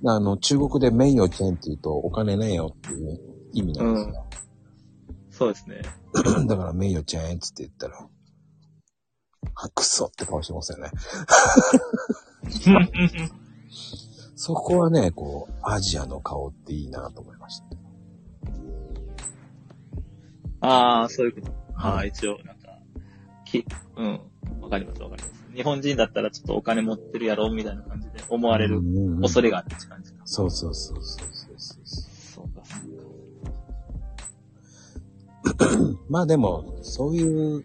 [0.04, 3.20] あの、中国で名誉チェーンって言うと、お金ねえよっていう
[3.52, 4.26] 意味なんですよ。
[5.30, 5.82] そうですね。
[6.46, 8.08] だから名誉チェーンっつって言ったら、
[9.54, 10.90] あ、くそって顔してますよね。
[14.34, 17.66] そこはね、こう、アジアの顔っていいなと思いました。
[20.66, 21.61] ああ、そういうこと。
[21.82, 22.78] ああ、はい一応、なんか、
[23.44, 23.66] き、
[23.96, 24.20] うん。
[24.60, 25.42] わかりますわかります。
[25.54, 28.80] 日本人だったらちょっとお金持ってるやろみたいな感じで思われる
[29.20, 30.22] 恐れがあるって感じか。
[30.24, 31.84] そうそうそうそうそうそう。
[31.84, 32.78] そうか、そ
[35.68, 35.98] うか。
[36.08, 37.64] まあでも、そういう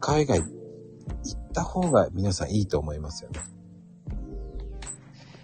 [0.00, 3.40] 海外行った方が皆さんいいと思いますよね。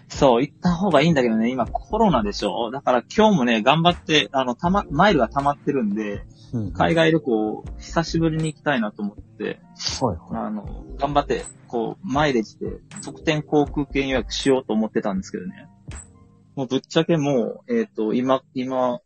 [0.09, 6.23] そう、行った方がいいんだけどね、今コロナでしょだから今日もね、頑張って、あの、たま、マイルが溜まってるんで、
[6.53, 6.71] うん。
[6.71, 9.59] 海外旅行、久しぶりに行きたいなと思って、
[10.01, 10.45] はいはい。
[10.47, 12.67] あの、頑張って、こう、マイレージで
[13.03, 15.67] 特典航空券予約しようと思ってたんですけどね。
[16.55, 18.99] もうぶっちゃけもう、えっ、と、今、今、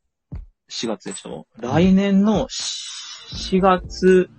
[0.70, 1.48] 4月でしょ？
[1.60, 4.30] 来年の4月、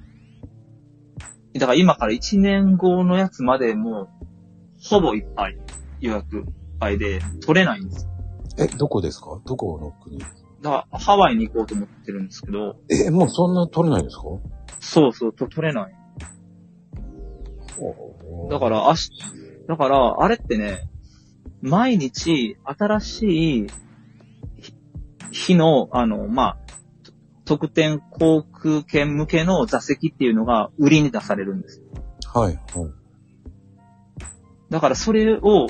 [1.54, 4.08] だから今から1年後のやつまでもう、
[4.82, 5.58] ほぼいっぱい、
[6.00, 6.44] 予約いっ
[6.78, 8.10] ぱいで取れないんですよ。
[8.58, 9.40] え、どこですか？
[9.46, 10.18] どこの国？
[10.62, 14.24] だから、ハワイに行こうと思ってるんですけど、え、もうそんな取れないですか？
[14.80, 15.94] そうそう、と取れない。
[18.50, 19.10] だから、明日、
[19.68, 20.88] だから、あれってね、
[21.60, 23.66] 毎日新しい
[24.58, 24.74] 日
[25.30, 26.58] 日の、あの、まあ、
[27.44, 31.82] 特典航空券向けの座席っていうのが売りに出されるんです。
[32.32, 32.92] はい、はい。
[34.70, 35.68] だからそれを、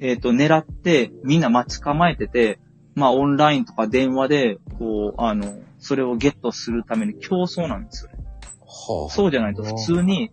[0.00, 2.58] えっ、と、狙ってみんな待ち構えてて、
[2.94, 8.18] まあオンラインとか電話で、こう、あの、それをゲットするために競争なんですよね。
[8.60, 9.12] はあ。
[9.12, 10.30] そうじゃないと普通に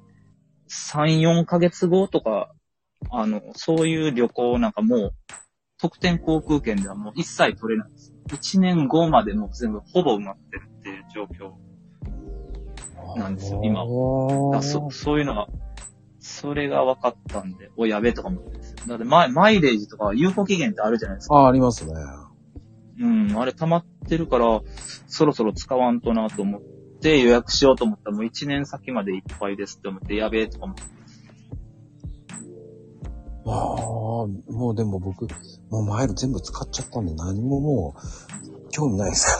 [0.69, 2.51] 3、4ヶ月後とか、
[3.09, 5.13] あの、そういう旅行なんかもう、
[5.79, 8.13] 特典航空券ではもう一切取れないんです。
[8.27, 11.53] 1年後までもう全部ほぼ埋まってるっていう状況。
[13.17, 13.83] なんですよ今
[14.51, 15.47] だあそそういうのが、
[16.19, 18.77] それが分かったんで、お、やべえとか思ってるんですよ。
[18.87, 21.35] だってマイマイレージとか有効期限ってあるじゃないですか。
[21.35, 21.93] あ、ありますね。
[22.99, 24.61] うん、あれ溜まってるから、
[25.07, 26.61] そろそろ使わんとなと思っ
[27.01, 30.83] て予約しようと思ったらもう1年先までいっぱいですって思って、やべえとか思って。
[33.45, 35.27] ああ、もうでも僕、
[35.69, 39.37] もうマイル全部使っちゃったんで何ももう、興味ないです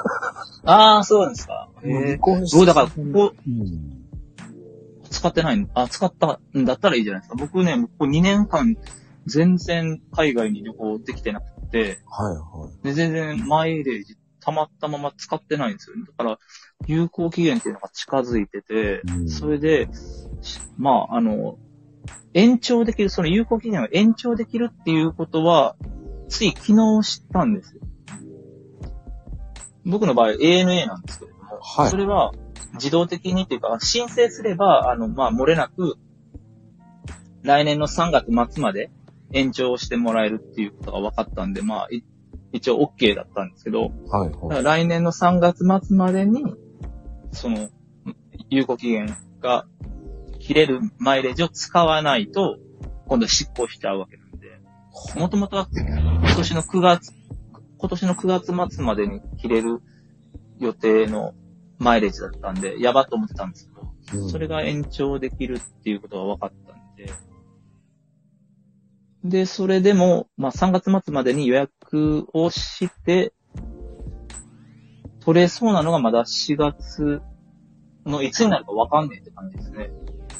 [0.64, 1.68] ああ、そうなんですか。
[1.82, 1.92] え。
[1.92, 4.04] 離婚しそう、だから、ここ、うん。
[5.10, 7.36] 使ってないんあ、使ったんだったらいいじゃないですか。
[7.36, 8.76] 僕ね、ここ2年間、
[9.26, 12.84] 全然海外に旅行できてなくて、はいはい。
[12.84, 16.04] で、全然マイレージ溜まったまま使ってないんですよね。
[16.06, 16.38] だから、
[16.86, 19.88] 有効期限っていうのが近づいてて、うんそれで、
[20.40, 21.58] しまあ、あの、
[22.34, 25.76] 延長できる、その有効期限を延長できるっていうことは、
[26.28, 27.80] つい昨日知ったんですよ。
[29.84, 32.32] 僕の場合 ANA なんですけれども、はいそれは
[32.74, 35.96] 自動的にっていうか、申請すれば、あの、まあ、漏れなく、
[37.42, 38.90] 来年の3月末まで
[39.32, 42.02] 延長してもらえるっていうことが分かったんで、まあ、い
[42.52, 44.62] 一応 OK だったんですけど、はいはい。
[44.62, 46.44] 来年の3月末までに、
[47.32, 47.68] その、
[48.48, 49.66] 有効期限が
[50.38, 52.58] 切れるマイレージを使わないと、
[53.06, 54.60] 今度は執行しちゃうわけなんで、
[55.16, 57.12] もともとは今年の9月、
[57.76, 59.82] 今年の9月末までに切れる
[60.58, 61.34] 予定の
[61.78, 63.88] マイレージだったんで、やばと思ってたんですけど、うん
[64.30, 67.12] それが延長できるっていうことが分かったんで、
[69.24, 73.32] で、それでも、まあ3月末までに予約をして、
[75.20, 77.20] 取れそうなのがまだ4月
[78.06, 79.90] のいつになるか分かんねえって感じですね。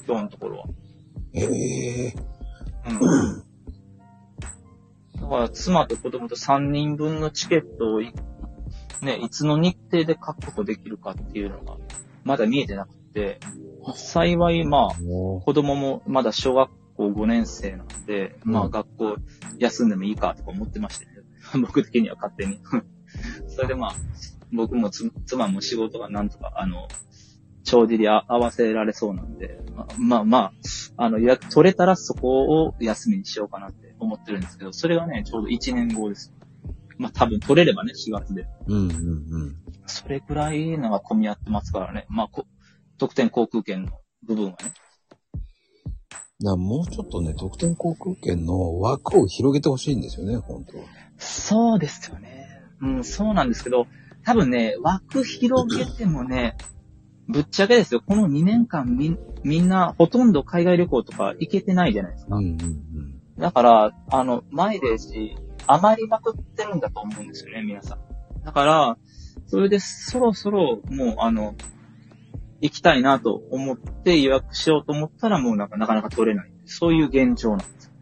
[0.06, 0.64] 今日のところは。
[1.34, 1.42] え
[2.06, 2.14] え
[2.88, 3.38] うん。
[5.20, 8.12] だから、妻と子供と3人分のチケットをい、
[9.02, 11.76] ね、いつの日程で確保できるかっていうのが、
[12.24, 13.40] まだ見えてなくて、
[13.94, 19.16] 幸い、まあ、も子供もまだ小学校5年生なんで、まうんあ学校
[19.58, 21.12] 休んでもいいかとか思ってましたね。
[21.62, 22.60] 僕的には勝手に。
[23.48, 23.94] それでまあ、
[24.52, 26.88] 僕もつ妻も仕事がなんとか、あの、
[27.62, 30.52] 帳尻に合わせられそうなんで、まあまあ、まあ、
[31.04, 36.34] あの予約取れたらそこを休みにしようかなって思ってるんですけど、それがね、ちょうど1年後です。
[36.96, 38.42] まあ多分取れればね、4月で。
[38.66, 39.56] う、うんうんうん。
[39.86, 42.06] それくらいのが混み合ってますからね。
[42.08, 42.46] まあ、こ
[42.98, 43.92] 特典航空券の
[44.26, 44.56] 部分はね。
[46.42, 50.84] だもうちょっとね、特典航空券の枠を広げてほしいんですよね、本当は。
[51.18, 52.62] そうですよね。
[52.80, 53.88] うん、そうなんですけど、
[54.24, 56.56] 多分ね、枠広げてもね、
[57.26, 62.36] ぶっちゃけですよ、この2年間みん、みんなほとんど海外旅行とか行けてないじゃないですか。
[62.36, 65.36] うんうんだから、あの、マイレージ
[65.68, 68.44] 余りまくってるんだと思うんですよね、皆さん。
[68.44, 68.98] だから、
[69.46, 71.54] それでそろそろもう、あの、
[72.60, 76.52] 行きたいなと思って予約しようと思ったらもうなんかなかなか取れない。
[76.66, 77.92] そういう現状なんです。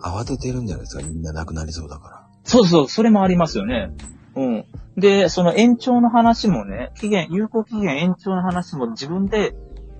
[0.00, 2.26] 慌ててるんじゃないですか、みんな亡くなりそうだから。
[2.44, 3.90] そうそう、それもありますよね。
[4.34, 4.64] うん。
[4.96, 9.54] で、その延長の話もね、期限、有効期限延長の話も自分で、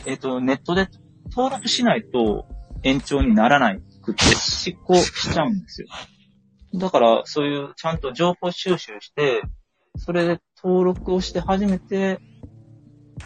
[0.06, 0.88] えっ、と、ネットで
[1.30, 2.46] 登録しないと
[2.82, 5.88] 延長にならないくって執行しちゃうんですよ。
[6.74, 9.42] だから、そういうちゃんと情報収集して、
[9.96, 12.20] それで登録をして初めて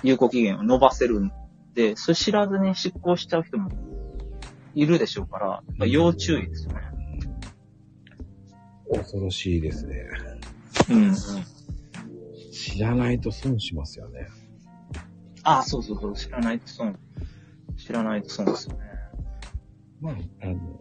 [0.03, 1.33] 有効期限を伸ばせるん
[1.75, 3.71] で、それ知らずに執行しちゃう人も
[4.75, 6.81] いるでしょうから、やっぱ要注意ですよね。
[8.93, 10.07] 恐ろしいですね。
[10.91, 11.15] うん、うん。
[12.53, 14.29] 知らないと損しますよね。
[15.43, 16.99] ああ、そうそうそう、知らないと損。
[17.77, 18.81] 知らないと損ですよね。
[20.01, 20.81] まあ、あの、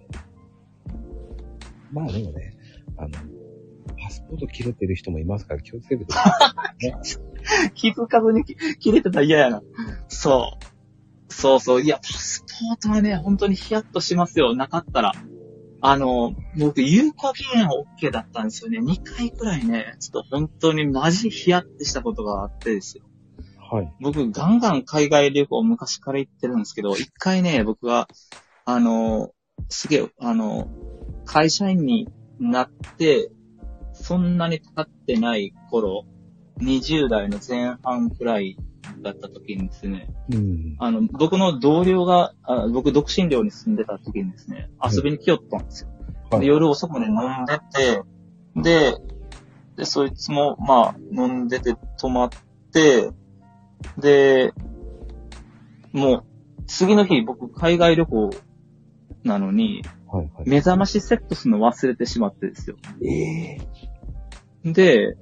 [1.92, 2.58] まあでもね、
[2.98, 3.20] あの、パ
[4.12, 7.72] スポート切れてる人もいますから気をつけてください。
[7.74, 9.62] 気づかずにき切れてたら嫌やな。
[10.08, 10.58] そ
[11.30, 11.34] う。
[11.34, 11.82] そうそう。
[11.82, 14.54] いや、パスポートはね、本当にヒヤッとしますよ。
[14.54, 15.14] なかったら。
[15.84, 18.80] あの、僕、有効期限は OK だったんですよね。
[18.80, 23.04] 2回くらいね、ちょっと本当にマジヒヤってしたことがあってですよ。
[23.72, 23.94] はい。
[24.00, 28.08] 僕、ガンガン海外旅行昔から行ってるんですけど、一回ね、僕が、
[28.66, 29.32] あの、
[29.70, 30.68] すげえ、あの、
[31.26, 32.08] 会社員に
[32.40, 33.32] なって、
[34.12, 36.06] そんなに経ってない頃、
[36.60, 38.58] 20代の前半くらい
[39.02, 40.76] だった時にですね、うん。
[40.80, 45.90] あの、僕の同僚が、あ僕、独身寮に住んでた時にですね、遊びに来よったんですよ。
[46.30, 48.04] はいで夜遅くまで飲んでて、
[48.62, 48.98] で、
[49.78, 52.30] で、そいつも、まあ、飲んでて泊まっ
[52.74, 53.12] て、
[53.98, 54.54] で、
[55.94, 56.24] もう、
[56.68, 58.30] 次の日、僕、海外旅行
[59.24, 60.50] なのに、はいはい。
[60.50, 62.76] 目覚ましセットするの忘れてしまってですよ。
[63.02, 63.81] ええ
[64.66, 65.16] で、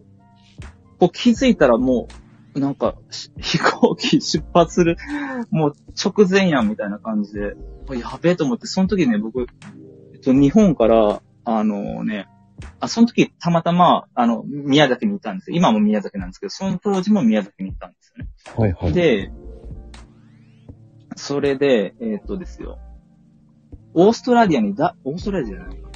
[0.99, 2.07] こう気づいたらも
[2.55, 4.97] う、なんか、し飛行機出発する、
[5.51, 5.73] もう
[6.03, 7.53] 直前やんみたいな感じで、
[7.89, 9.47] あやべえと思って、その時ね、僕、
[10.13, 12.27] えっと、日本から、あのね、
[12.79, 15.57] あ、その時たまたま、あの、宮崎に行ったんですよ。
[15.57, 18.29] 今も宮崎なんですけど、その当時も宮崎に行ったんですよね。
[18.55, 18.93] はいはい。
[18.93, 19.31] で、
[21.15, 22.79] それで、えーっとですよ。
[23.93, 25.88] オーストラリアにだ、オーストラリアじゃないか。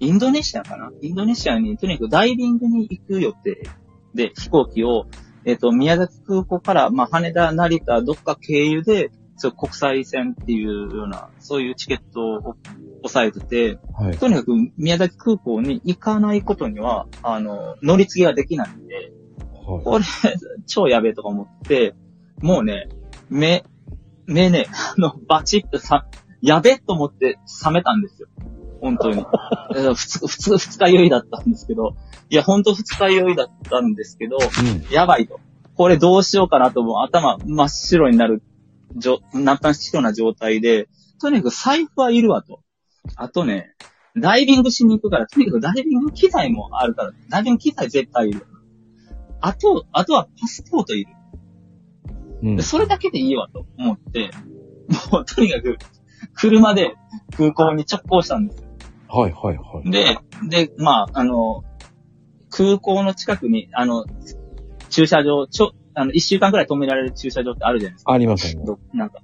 [0.00, 0.90] インドネシアかな？
[1.00, 3.62] インドネシアにとにかくダイビングに行く予定
[4.14, 5.06] で、飛行機を、
[5.44, 12.56] えーっと、宮崎空港から、まあ、羽田、成田、どっか経由で、そう国際線っていうような、そういうチケットを
[13.02, 14.18] 押さえてて、はい。
[14.18, 19.12] とにかく宮崎空港に行かないことには、あの、乗り継ぎができないんで、
[19.64, 20.04] はこれ、
[20.66, 21.94] 超やべえとか思って、
[22.40, 22.88] もうね、
[23.30, 23.64] 目、
[24.26, 26.08] 目ね、あの、バチッとさ、
[26.42, 28.28] やべえと思って冷めたんですよ。
[28.80, 29.24] 本当に。
[29.74, 31.94] え ー普通、普通、二日酔いだったんですけど、
[32.30, 34.40] いや、本当二日酔いだったんですけど、い。
[34.40, 34.92] うん。
[34.92, 35.40] やばいと。
[35.74, 36.96] これどうしようかなと思う。
[36.98, 38.42] 頭真っ白になる、
[38.96, 40.88] じょ、なったような状態で、
[41.20, 42.60] とにかく財布はいるわと。
[43.16, 43.74] あとね、
[44.16, 48.46] ダイビングしに行くから、とにかくダイビング機材もあるから、ダイビング機材絶対いる。
[49.40, 51.12] あと、あとはパスポートいる。
[52.42, 52.62] うんで。
[52.62, 54.30] それだけでいいわと思って、
[55.12, 55.78] もうとにかく、
[56.34, 56.94] 車で
[57.36, 58.67] 空港に直行したんですよ。
[59.08, 59.90] はいはいはい。
[59.90, 61.64] で、で、まあ、あの、
[62.50, 64.04] 空港の近くに、あの、
[64.90, 68.12] 駐車場、ちょ、あの、一週間くらい止められる駐車場ってあるじゃないですか。
[68.12, 68.66] ありますあります。
[68.66, 69.20] どなんか、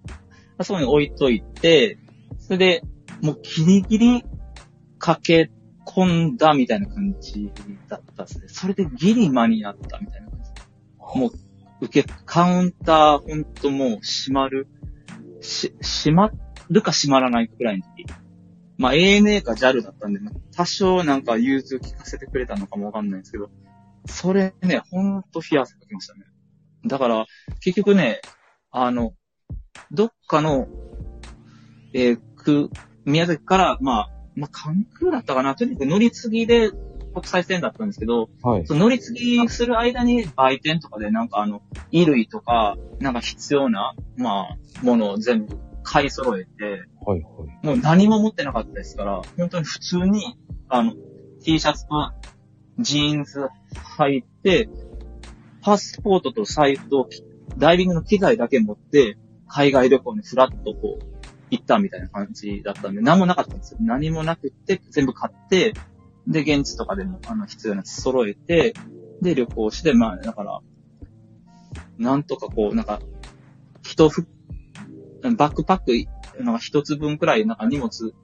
[0.62, 1.98] そこに置いといて、
[2.38, 2.82] それで、
[3.22, 4.24] もうギリギリ
[4.98, 5.52] 駆け
[5.86, 7.50] 込んだみたいな感じ
[7.88, 8.48] だったですね。
[8.48, 11.18] それでギリ間に合ったみたいな感じ。
[11.18, 11.30] もう、
[11.84, 14.66] 受け、カウンター、ほんともう閉まる、
[15.40, 16.30] し、閉ま
[16.70, 18.06] るか閉まらないかくらいの時。
[18.76, 20.20] まあ ANA か JAL だったんで、
[20.56, 23.50] 多少なんか融通聞かせてくれたのかもわかんないんですけど、
[24.06, 26.24] それね、ほんと冷や汗かきましたね。
[26.86, 27.26] だから、
[27.60, 28.20] 結局ね、
[28.70, 29.14] あの、
[29.90, 30.68] どっかの、
[31.94, 32.70] えーく、
[33.04, 35.54] 宮崎から、まあ、まあ、関空だったかな？
[35.54, 38.66] とにかく乗り継ぎで国際線だったんですけど、はい。
[38.66, 41.62] その乗り継ぎする間に売店とかでなんかあの、
[41.92, 47.66] 衣類とか、なんか必要な、まあ、ものを全部買い揃えて、はいはい。
[47.66, 50.36] もう何も持ってなかったですから、本当に普通に、
[50.68, 50.94] あの、
[51.44, 52.12] T シャツと
[52.80, 53.48] ジーンズ
[53.98, 54.68] 履いて、
[55.62, 57.08] パスポートと財布と
[57.58, 59.16] ダイビングの機材だけ持って、
[59.46, 61.04] 海外旅行にフラッとこう、
[61.50, 63.78] 行ったみたいな感じだったんで、何もなかったんですよ。
[63.82, 65.74] 何もなくって、全部買って、
[66.26, 68.74] で、現地とかでも、あの、必要なやつ揃えて、
[69.20, 70.60] で、旅行して、まあ、だから、
[71.98, 73.00] なんとかこう、なんか、
[73.82, 74.26] 一ふ、
[75.32, 75.78] バックパッ
[76.36, 78.14] ク、なんか一つ分くらい、なんか荷物、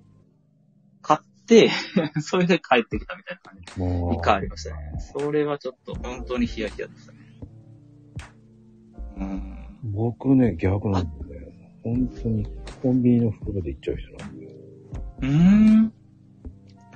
[1.03, 1.71] 買って、
[2.21, 3.81] それで帰ってきたみたいな感じ。
[3.81, 4.93] もう一回ありましたね。
[4.99, 7.19] それはちょっと、本当にヒヤヒヤでしたね。
[9.17, 9.61] うん。
[9.93, 12.47] 僕ね、逆なんでね、本当に
[12.83, 14.47] コンビニの袋で行っちゃう人なんで。
[14.47, 15.93] うーん。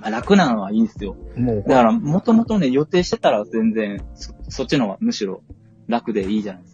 [0.01, 1.17] まあ、楽なのはいいですよ。
[1.37, 5.43] もうだ、から、もともとね、予定してたら全然、そ、そっちの方がむしろ
[5.89, 6.74] 楽でいいじゃないです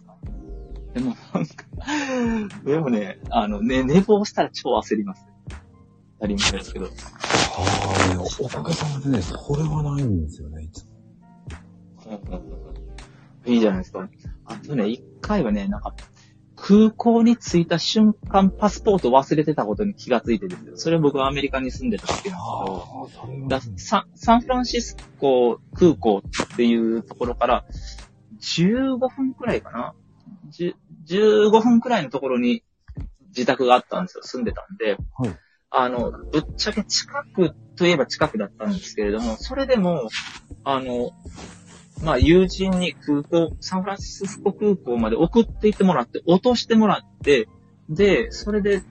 [0.93, 1.65] でも、なんか、
[2.65, 5.25] でもね、あの、ね、寝坊したら超焦ります。
[6.19, 6.85] 当たり前ですけど。
[6.85, 6.91] は
[8.11, 10.91] あ、ね、おかげさまでね、それはないんですよね、いつも。
[13.45, 14.09] いいじゃないですか。
[14.45, 15.95] あとね、一回はね、なんか、
[16.55, 20.77] 空港に着いた瞬間、パスポート忘れてたことに気がついてですよ。
[20.77, 22.65] それは僕はアメリカに住んでた時なん
[23.07, 26.21] ですけど、だササンフランシスコ空港
[26.53, 27.65] っていうところから、
[28.41, 29.95] 15分くらいかな。
[30.49, 30.73] 10
[31.07, 32.63] 15分くらいのところに
[33.29, 34.23] 自宅があったんですよ。
[34.23, 34.97] 住んでたんで。
[35.17, 35.39] はい
[35.73, 40.09] あの、ぶっちゃけ近くといえば近くだったんですけれども、それでも、
[40.65, 41.11] あの、
[42.03, 47.47] まあ、友人に空港、サンフランシスコ空港まで送って行ってもらって、落としてもらって、
[47.89, 48.83] で、それで、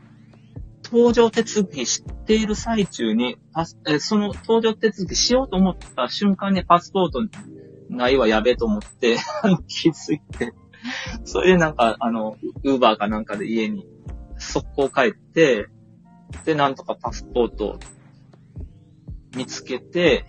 [0.82, 7.20] 搭乗手続きしている最中に、パスえその搭乗手続きしようと思った瞬間にパスポート
[7.90, 9.18] ないわ、やべえと思って、
[9.68, 10.55] 気づいて、
[11.24, 13.87] それでなんか、あの、ウーバーかなんかで家に
[14.39, 15.68] 速攻帰って、
[16.45, 17.78] で、なんとかパスポートを
[19.37, 20.26] 見つけて、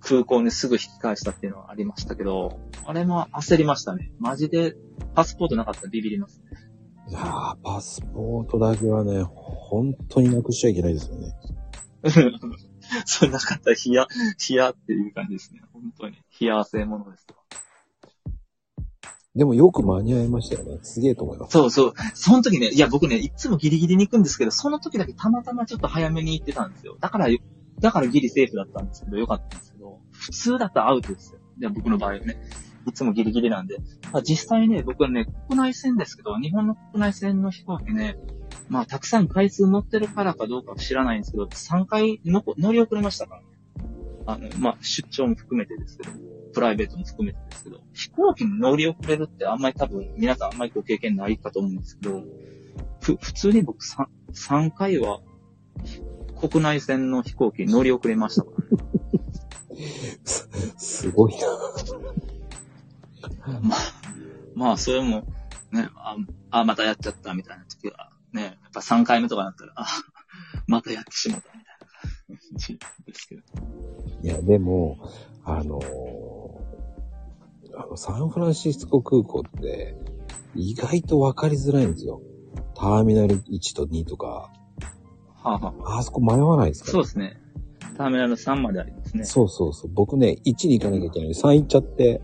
[0.00, 4.12] 空港にすぐ引き返したっていうのはありましたけど、あれも焦りましたね。
[4.18, 4.76] マジで
[5.14, 6.58] パスポートなかったらビビりますね。
[7.08, 11.34] いやー、パスポートだけはね、本当になくしちゃいけないですよね。
[13.06, 14.06] それなかったらヒヤ、
[14.38, 15.62] ヒヤっていう感じですね。
[15.72, 16.16] 本当に。
[16.40, 17.26] 冷や汗ものです。
[19.34, 20.78] でもよく間に合いましたよね。
[20.82, 21.52] すげえと思います。
[21.52, 21.94] そうそう。
[22.14, 26.96] その時ね、いや僕ね、いつもギリギリに行くんですけど、その時だけたまたまちょっと早めに行ってたんですよ。
[27.00, 27.28] だから、
[27.80, 31.40] だからギリセーフだったんですけど、よかったんですけど、普通だったらアウトですよ。
[31.60, 32.36] いや僕の場合はね。
[32.86, 33.78] いつもギリギリなんで。
[34.12, 38.18] まあ、実際ね、僕はね、国内線ですけど、日本の国内線の飛行機ね、
[38.68, 43.46] まあ、たくさん回数乗ってるからかどうか知らないんですけど、3回の乗り遅れましたからね。
[44.26, 46.10] あの、まあ、出張も含めてですけど、
[46.52, 52.22] プライベートも含めてですけど、飛行機に乗り遅れるってあんまり多分、皆さんあんまりご経験ないかと思うんですけど、
[53.00, 55.20] ふ、普通に僕 3, 3回は、
[56.38, 58.82] 国内線の飛行機に乗り遅れましたからね。
[60.24, 61.46] すすごいな。
[64.54, 65.24] まあ、それも、
[65.70, 66.16] ね、あ、
[66.50, 69.86] あまたやっちゃったみたいな時は、ね、やっぱ3回目とかだったら、あ、
[70.66, 73.42] またやってしまったみたいな感じですけど。
[74.22, 74.98] いや、でも、
[75.44, 76.41] あのー
[77.76, 79.96] あの、サンフランシスコ空港って、
[80.54, 82.20] 意外と分かりづらいんですよ。
[82.74, 84.50] ターミナル1と2とか、は
[85.44, 86.90] あ、はあ、あそこ迷わないですか？
[86.92, 87.36] そうですね。
[87.96, 89.24] ターミナル3までありますね。
[89.24, 89.90] そうそうそう。
[89.92, 92.22] 僕ね、1に行かなきゃいけないのに3行っちゃって、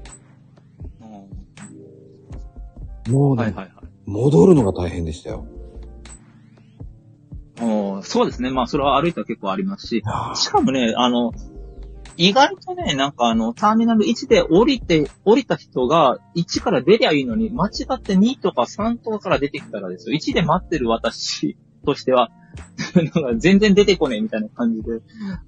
[3.09, 3.71] もうね、はいはいはい。
[4.07, 5.47] 戻るのが大変でしたよ。
[7.61, 8.51] おーそうですね。
[8.51, 11.33] まあ、それは歩いたら結構ありますし、あしかもね、あの、
[12.19, 20.16] 意外とね、なんかあの、ターミナル1で降りて、降りた人が1から出りゃいいのに、間違って2とか3とかから出てきたらですよ。
[20.16, 21.57] 1で待ってる私
[21.87, 22.31] としては、
[22.97, 25.01] なんか全然出てこねえみたいな感じで、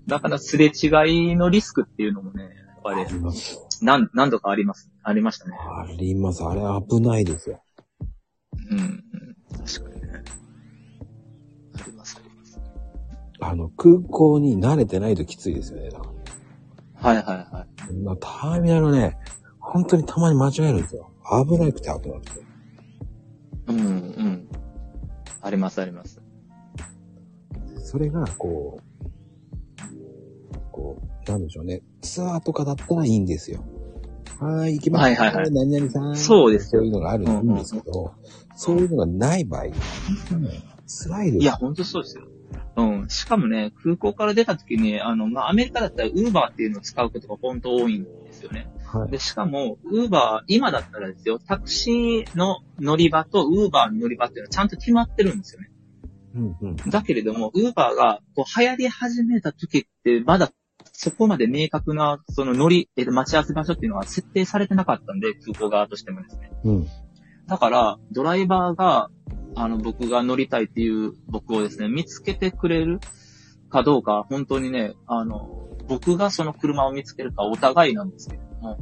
[0.06, 3.66] だからすれ違いのリスクっていうのもね、やっぱりありますよ。
[3.82, 4.92] 何、何度かあります。
[5.02, 5.56] ありましたね。
[5.58, 6.44] あります。
[6.44, 7.60] あれ危ないですよ。
[8.70, 9.04] うん、うん。
[9.66, 10.22] 確かにね。
[11.74, 12.60] あります、あります。
[13.40, 15.90] あの、空港に慣れてないときついですよね。
[15.90, 16.19] だか
[17.00, 17.32] はいはいはい。
[17.32, 17.66] ら
[18.04, 19.16] まあ、ターミナルね、
[19.58, 21.10] 本当にたまに間違えるんですよ。
[21.46, 22.42] 危なくて危なくて。
[23.68, 24.48] うん、うん。
[25.42, 26.20] あります、あります。
[27.82, 29.00] それが、こう、
[30.70, 31.82] こう、なんでしょうね。
[32.02, 33.64] ツアーとかだったらいいんですよ。
[34.38, 35.02] はーい、行きます。
[35.02, 36.16] はいはいはい何々さん。
[36.16, 38.14] そうですよそういうのがあるんですけど、
[38.54, 39.62] そういうのがない場合、
[40.86, 41.42] 辛いです。
[41.42, 42.24] いや、、ほんとそうですよ。
[42.76, 43.08] うん。
[43.08, 48.68] しかもね、空港から出た時に、あの、まあ、アメリカだったら Uber っていうのを使うことが本当多いんですよね。
[48.84, 49.10] はい。
[49.10, 55.70] で、しかも、Uber、今だったらですよ、タクシーの乗り場と Uber の乗り場っていうのはちゃんと決まってるんですよね。
[56.34, 56.76] うんうん。
[56.76, 60.52] だけれども、Uber がこう流行り始めた時って、まだ
[60.92, 66.50] そこまで明確な、その乗り、え待ち合わせ場所っていうのは設定されてなかったんで、空港側としてもですね。
[66.64, 66.86] うん。
[67.46, 69.10] だから、ドライバーが、
[69.54, 73.00] あの、僕が乗りたいっていう僕をですね、見つけてくれる
[73.68, 78.78] かどうか、本当にね、あの、僕がその車を見つけるかお互いなんですけれども、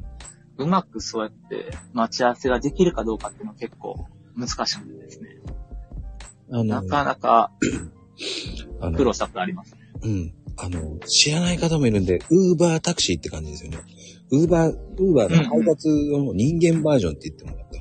[0.58, 4.06] うまくそうやって待ち合わせができるかどうかっていうのは結構
[4.36, 5.28] 難しくてですね。
[6.50, 7.52] あなかなか
[8.96, 9.76] 苦労したことあります。
[10.02, 10.34] うん。
[10.56, 13.78] あの、知らない方もいるんで、ウーバータクシーって感じですよね。
[14.30, 17.77] ウーバー、ウーバーの配達の人間バージョンって言ってもらった。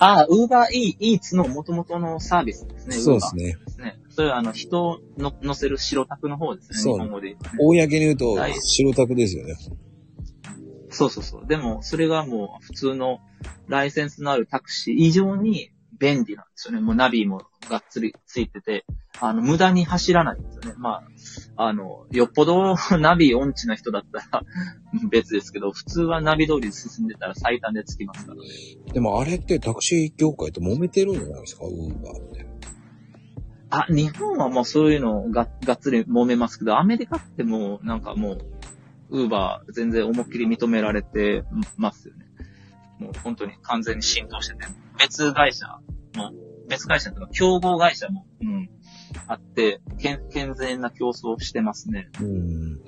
[0.00, 2.96] ああ、ウーバーイーツの元々のサービスですね。
[2.96, 3.44] そうですね。
[3.66, 4.00] ですね。
[4.08, 6.78] それはあの、人をの乗せる白タクの方ですね。
[6.78, 7.58] そう日本語で言うとね。
[7.60, 9.54] 公に言うとはい、白タクですよね。
[10.88, 11.46] そうそうそう。
[11.46, 13.20] でも、それがもう普通の
[13.68, 16.80] ライセンスのあるタクシー以上に便利なんですよね。
[16.80, 18.86] もうナビもがっつりついてて、
[19.20, 20.74] あの、無駄に走らないんですよね。
[20.78, 21.02] まあ、
[21.56, 24.44] あの、よっぽど ナビ音痴な人だったら
[25.10, 28.48] 別ですけど、普通はナビ通り進んでたら最短で着きますからね。
[28.92, 32.46] でもあれってタクシー業界と揉めてるんじゃないですか、ウーバーって。
[33.70, 38.38] あ、日本はもうそういうのががっつり揉めますけど、アメリカってもうなんかもう、
[39.10, 41.44] ウーバー全然思いっきり認められて
[41.76, 42.26] ますよね。
[42.98, 44.66] もう本当に完全に浸透してて、
[44.98, 45.66] 別会社
[46.16, 46.32] も、
[46.68, 48.70] 別会社とか競合会社も、うん、
[49.26, 52.08] あって、健健全な競争をしてますね。
[52.20, 52.78] うん。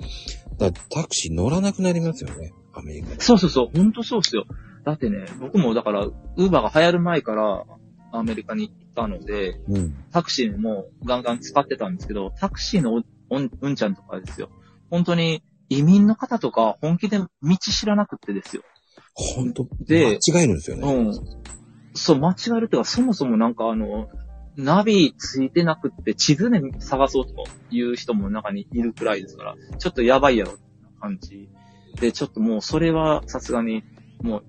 [0.57, 3.21] だタクシー乗らなくなりますよね、アメリカで。
[3.21, 4.45] そうそうそう、本当そうっすよ。
[4.85, 7.63] だってね、僕もだから、ウーバーが流行る前から
[8.11, 9.95] アメリカに行ったので、うん。
[10.11, 14.49] タクシーもガンガン使ってたんですけど、タクシーのうんちゃんとかですよ。
[14.89, 18.63] 本当に移民の方とか本気で道知らなくってですよ。
[19.15, 20.93] ほんと、で間違えるんですよね。
[20.93, 21.13] うん。
[21.95, 24.09] そう、間違えるっていうか、そもそもなんかあの、
[24.55, 30.53] ナビついてなくって地図で探そうという人も中にいるくらいですから、ちょっとやばいやろ
[30.99, 31.49] 感じ。
[31.99, 33.83] で、ちょっともうそれはさすがに
[34.21, 34.43] も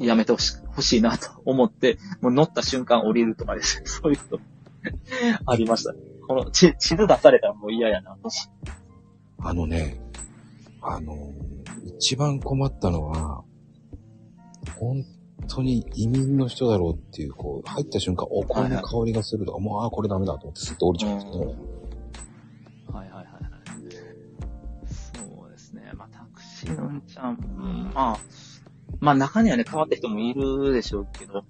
[0.00, 3.86] うやめてほし欲しいなと思って、 もう乗った瞬間降りるとかですね。
[3.86, 4.40] そういうこと
[5.46, 5.94] ありました。
[6.26, 8.16] この地地図出されたらもう嫌やな。
[9.38, 10.00] あのね、
[10.80, 11.32] あの、
[11.98, 13.44] 一番困ったのは、
[14.78, 15.04] 本
[15.48, 21.54] 当に移民の人だろうっていう、こう、入った瞬間、お香の香りがするとか、もう、ああ、これダメだと思ってすっと降りちゃうんですけど、はい
[22.96, 23.32] はいはいはい。
[24.86, 25.90] そうですね。
[25.94, 28.18] まあ、タクシーのうんちゃん、まあ、
[29.00, 31.44] まあ中にはね、変わった人もいるでしょうけど、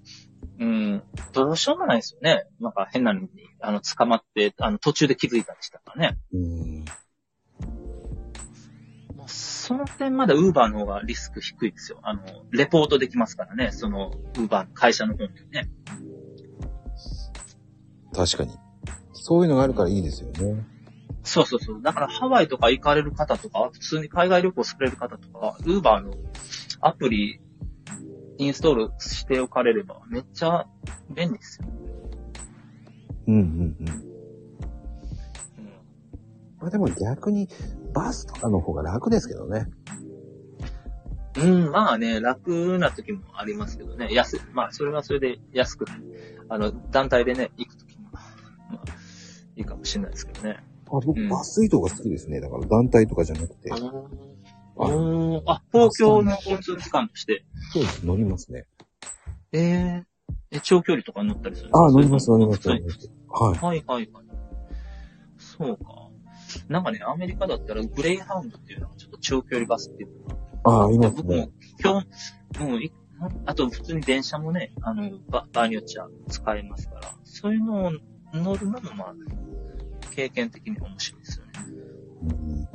[0.59, 2.45] うん、どうしようもないですよね。
[2.59, 3.29] なんか変なのに、
[3.59, 6.17] あの、捕まって、あの、途中で気づいたりしたからね。
[6.33, 6.85] うん。
[9.27, 11.99] その点まだウーバーの方がリスク低いですよ。
[12.03, 12.21] あの、
[12.51, 13.71] レポートできますからね。
[13.71, 15.69] その、ウーバーの会社の方にね。
[18.13, 18.57] 確かに。
[19.13, 20.65] そういうのがあるからいいですよね。
[21.23, 21.81] そうそうそう。
[21.81, 26.13] だからハワイとか行かれる方とか、普通に海外旅行される方とか、ウーバーの
[26.81, 27.39] アプリ
[28.37, 30.65] インストールしておかれればめっちゃ
[31.09, 31.67] 便利ですよ。
[33.27, 33.87] うんうんうん。
[33.87, 34.07] うん、
[36.59, 37.47] まあでも逆に、
[37.93, 39.67] バスとかの方が楽ですけどね。
[41.37, 44.09] うん、まあね、楽な時もありますけどね。
[44.11, 44.41] 安い。
[44.53, 45.85] まあ、それはそれで安く、
[46.47, 48.83] あの、団体でね、行く時も、まあ、
[49.55, 50.57] いいかもしれないですけどね。
[50.87, 52.39] あ、僕、うんバス移動が好きですね。
[52.39, 53.71] だから団体とかじゃなくて。
[54.75, 58.65] おーあ、公共の交通機関として、そうです、乗りますね。
[59.51, 60.03] えー、
[60.51, 63.11] え、長距離とか乗ったりするんですあ、か乗ります、乗ります、はい乗ります。
[63.29, 63.57] はい。
[63.57, 64.25] はいはいはい。
[65.37, 66.02] そうか。
[66.73, 71.49] なんかね、アメリカだったらグレイハウンドっていうのがちょっと長距離バスっていうのがああ、います僕もね。
[71.79, 72.91] 今日、もうい、
[73.45, 77.91] あと普通に電車もね、あの、ば場合によっちゃ使えますから、そういうのを
[78.33, 79.13] 乗るのもまあ、
[80.15, 81.51] 経験的に面白いですよね。
[82.23, 82.67] うん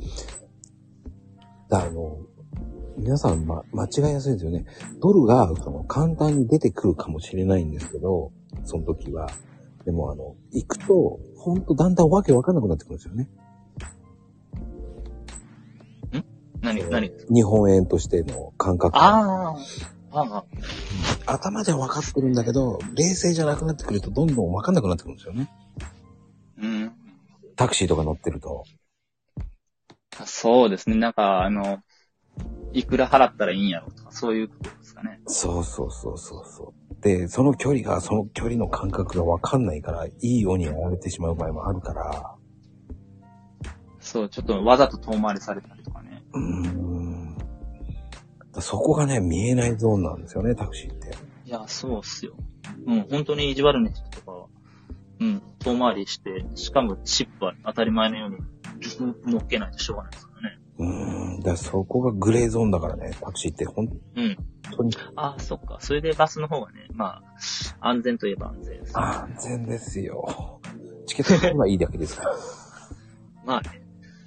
[1.67, 2.19] だあの、
[2.97, 4.65] 皆さん、ま、間違いやすいですよね。
[5.01, 8.31] ドルが、その、簡単に出てくるかもしれないんですけど、
[8.63, 9.27] その時は。
[9.83, 13.29] でも、あの、行くと、ほんとだんだんわけわかんなくなってくるんですよね。
[16.61, 17.11] 何、何？
[17.29, 18.97] 日本円としての感覚。
[18.97, 19.55] あ
[20.11, 20.43] あ、あ
[21.25, 25.49] あ、頭では分かってるんだけど、冷静じゃなくなってくると、どんどん分かんなくなってくるんですよね。
[26.61, 26.91] うん。
[27.55, 28.65] タクシーとか乗ってると。
[30.25, 30.97] そうですね。
[30.97, 31.79] なんか、あの、
[32.73, 35.21] いくら払ったらいいんやろとか、そういうことですかね。
[35.27, 37.03] そうそうそうそうそう。
[37.03, 42.35] で、その距離が、その距離の感覚が分かんないから、いいようにやられてしまう場合もあるから、
[44.01, 46.08] そう、ちょっとわざと遠回りされたりとかね。
[46.33, 47.37] うーん。
[48.61, 51.11] そこがね、見えないゾーンなんですよね、タクシーって。
[51.45, 52.33] いや、そうっすよ。
[52.85, 54.45] うん、本当に意地悪な人とかは、
[55.19, 58.37] うん、遠回りして、しかもチップは当たり前のように
[59.31, 60.59] 乗っけないとしょうがないですからね。
[60.79, 61.39] うーん。
[61.41, 64.37] だそこがグレーゾーンだからね、タクシーって本うん。
[64.75, 65.77] 当にああ、そっか。
[65.79, 67.21] それでバスの方がね、ま
[67.81, 70.59] あ、安全といえば安全です、安全ですよ。
[71.07, 72.35] チケットがいいだけですから。
[73.45, 73.81] まあね、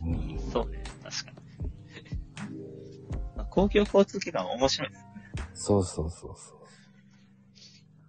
[0.05, 0.82] うんそうね、
[3.53, 5.05] 公共交通機関は面白いです。
[5.55, 6.59] そうそうそうそう。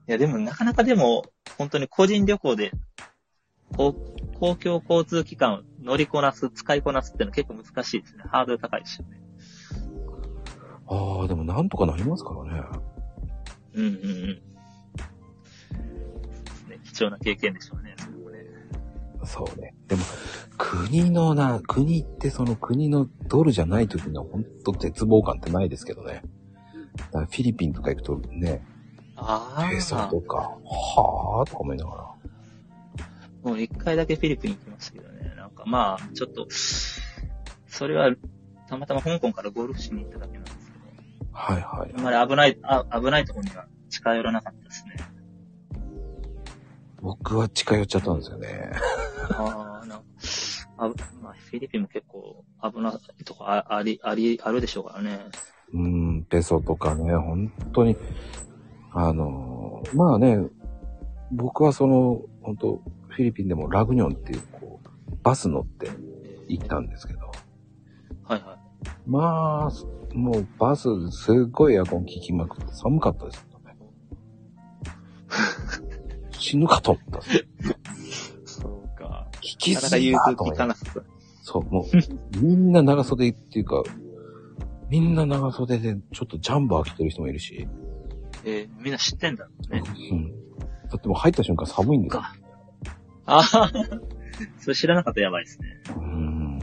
[0.08, 1.26] いや、でもなかなかでも、
[1.58, 2.72] 本当に個人旅行で、
[3.76, 3.94] 公
[4.40, 8.24] 公共交通機関を乗りこなす、使いこなすっていうのは結構難しいですね。
[8.26, 9.18] ハードル高いですよね。
[10.88, 12.64] ああ、でもなんとかなりますからね。
[13.74, 14.28] うんうんうん。
[16.70, 16.80] ね。
[16.86, 17.96] 貴重な経験でしょうね
[19.26, 19.76] そうね。
[19.88, 20.04] でも、
[20.58, 26.24] 国のな、国ってその国のドルじゃない時の本当絶望感ってないですけどね。
[26.98, 28.64] だからフィリピンとか行くとね、
[29.16, 30.08] あペソあ。
[30.08, 32.04] とか、はぁーとか思いながら。
[33.44, 35.34] もう一回だけフィリピン行きましたけどね。
[35.36, 36.48] なんかまあ、ちょっと、
[37.68, 38.12] それは、
[38.70, 40.86] たまたま香港からゴルフしに行っただけなんですけど、
[41.32, 41.98] はいはいあ。
[42.00, 44.96] んまり危ない、あ危ないところには近寄らなかったですね。
[47.04, 48.72] 僕は近寄っちゃったんですよね。
[49.32, 50.06] ああ、なんか、
[50.78, 50.88] あ
[51.22, 55.20] まあ、フィリピンも結構危ないとこああり、あり、あるでしょうからね。
[55.74, 57.98] うん、ペソとかね、本当に、
[58.94, 60.38] あのーまあね、
[61.34, 65.90] 僕はその、本当フィリピンでもラグニョンっていう、こう、バス乗って
[66.48, 67.20] 行ったんですけど、
[68.24, 68.90] はいはい。
[69.06, 73.76] まあ、もうバス、すっごいエアコン効きまくって寒かったですけどね。
[76.44, 77.22] 死ぬかと思った。
[78.46, 79.28] そうか。
[79.36, 81.04] 効きすぎだ通効かと思いながらなさ
[81.42, 81.64] そう。
[81.64, 83.82] もう、みんな長袖っていうか、
[84.90, 87.68] みんな長袖でちょっとジャンバー着てる人もいるし、
[88.46, 89.84] えーみんな知ってんだろうね。
[90.12, 90.32] うん。
[90.90, 92.22] だってもう入った瞬間寒いんですよ。
[92.22, 92.36] か。
[93.26, 93.72] ああ、
[94.60, 95.82] それ知らなかったらやばいですね。
[95.96, 96.60] うん。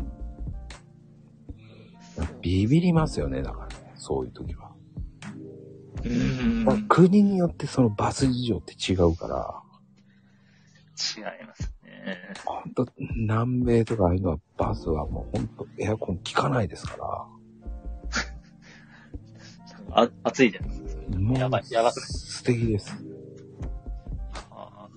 [2.43, 3.93] ビビりますよね、だからね。
[3.97, 4.73] そういう時は。
[6.05, 6.65] うーん。
[6.65, 9.63] まあ国によってそのバス事情って違うから、
[11.17, 12.35] 違いますね。
[12.45, 17.27] ほんと、南米とかああいうのはバスはもうほんとエアコン効かないですから、
[19.93, 21.03] あ、暑いじゃないですか。
[21.19, 22.09] もうやばいやばくない？
[22.09, 22.95] 素敵です。
[24.51, 24.89] あ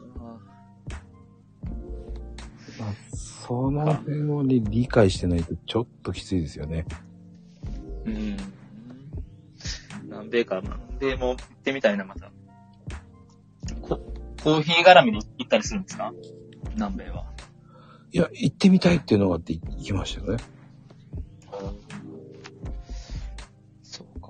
[2.80, 6.86] まあその辺をね理解してないとちょっときついですよね。
[8.06, 8.38] ーうん。
[10.04, 12.32] 南米か、南米も行ってみたいな、また。
[14.44, 16.12] ココーヒー絡みで行ったりするんですか？
[16.76, 17.26] 南米は。
[18.12, 20.44] いや、行ってみたいっていうのがあって行きましたよね。
[23.82, 24.28] そうか。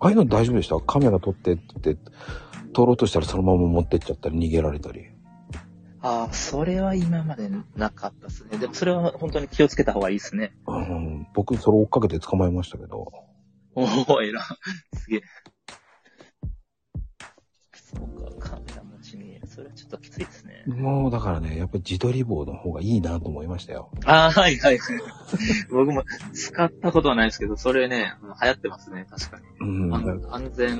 [0.00, 0.78] ああいうの大丈夫でした？
[0.80, 1.96] カメラ撮ってって
[2.72, 5.06] 撮ろうとしたらそのまま持ってっちゃったり逃げられたり。
[6.02, 8.58] ああ、それは今までなかったですね。
[8.58, 10.52] でもそれは本当に気をつけた方がいいですね。
[10.66, 13.12] うん、僕それ追っかけて捕まえましたけど。
[13.74, 14.42] おお、えら。
[14.94, 15.22] すげえ。
[19.88, 20.64] ちょっときついですね。
[20.66, 23.90] もうだからね、やっぱり自撮り棒の方がいいなと思いましたよ。
[24.04, 24.98] ああ、はいはいはい。
[25.70, 29.44] 僕も使ったことはないですけど、それね、流行ってますね、確かに。
[29.60, 29.94] うん。
[29.94, 30.78] 安安全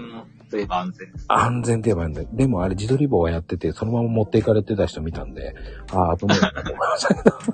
[0.51, 1.27] といえば安全です。
[1.29, 2.29] 安全って言えばいいんだよ。
[2.33, 5.55] でもあれ自撮り棒はやってて、そのまま持っていかれてた人見たんで、
[5.93, 7.39] ああ、と思うなと思いましたけど。
[7.41, 7.51] そ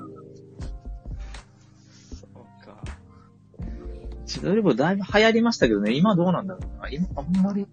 [2.34, 2.82] うか。
[4.24, 6.88] 自撮り棒だいぶ流行りましたけどね、今どうなんだろうな。
[6.88, 7.66] 今、あんまり、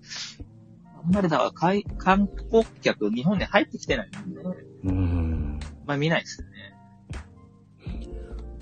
[1.03, 4.41] あんまりだから、海観光客、日本に入ってきてないんで、
[4.83, 5.59] うん。
[5.85, 6.53] まあ見ないですよね。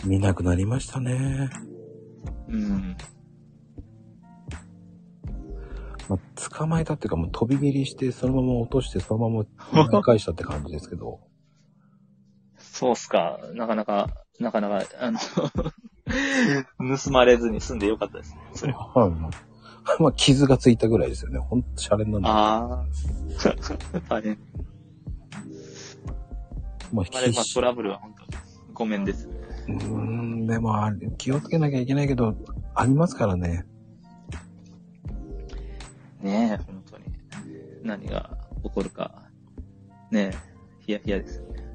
[0.06, 1.50] 見なくなりましたね。
[2.48, 2.98] うん。
[6.10, 6.20] まあ、
[6.50, 11.20] 捕まえたっていうかもう飛び蹴りして、そのまま落として、そのまま引き返したって感じですけど。
[12.58, 13.40] そうっすか。
[13.54, 14.10] なかなか、
[14.40, 15.20] なかなか、あの、
[16.98, 18.42] 盗まれずに済んでよかったですね。
[18.54, 18.88] それは。
[18.88, 19.12] はい。
[20.00, 21.40] まあ、傷がついたぐらいですよね。
[21.40, 22.30] ほんとシャレになんだ。
[22.30, 22.86] ああ。
[24.10, 24.38] 大変。
[26.94, 28.30] まあ、あれ、まあ、トラブルは本当に
[28.74, 29.28] ごめんです。
[29.68, 32.36] うーん、でもあれ、気をつけなきゃいけないけど、
[32.76, 33.66] ありますからね。
[36.22, 37.06] ねえ、本当に。
[37.84, 39.24] 何が起こるか。
[40.12, 40.38] ねえ、
[40.80, 41.68] ヒヤヒヤですよね。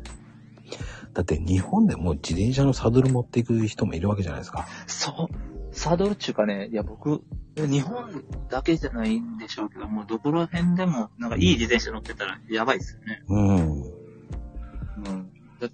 [1.12, 4.66] だって日本でも自転車のサドル持っていく人もいるわけじゃないですか。
[4.86, 5.74] そう。
[5.74, 7.22] サドルっていうかね、いや僕、
[7.56, 13.22] 日本だけじゃないんでしょうけどもう、どこら辺でも、なんかいい自転車乗ってたらやばいですよね。
[13.28, 13.82] うん。
[13.82, 13.88] う
[15.10, 15.32] ん。
[15.60, 15.68] だ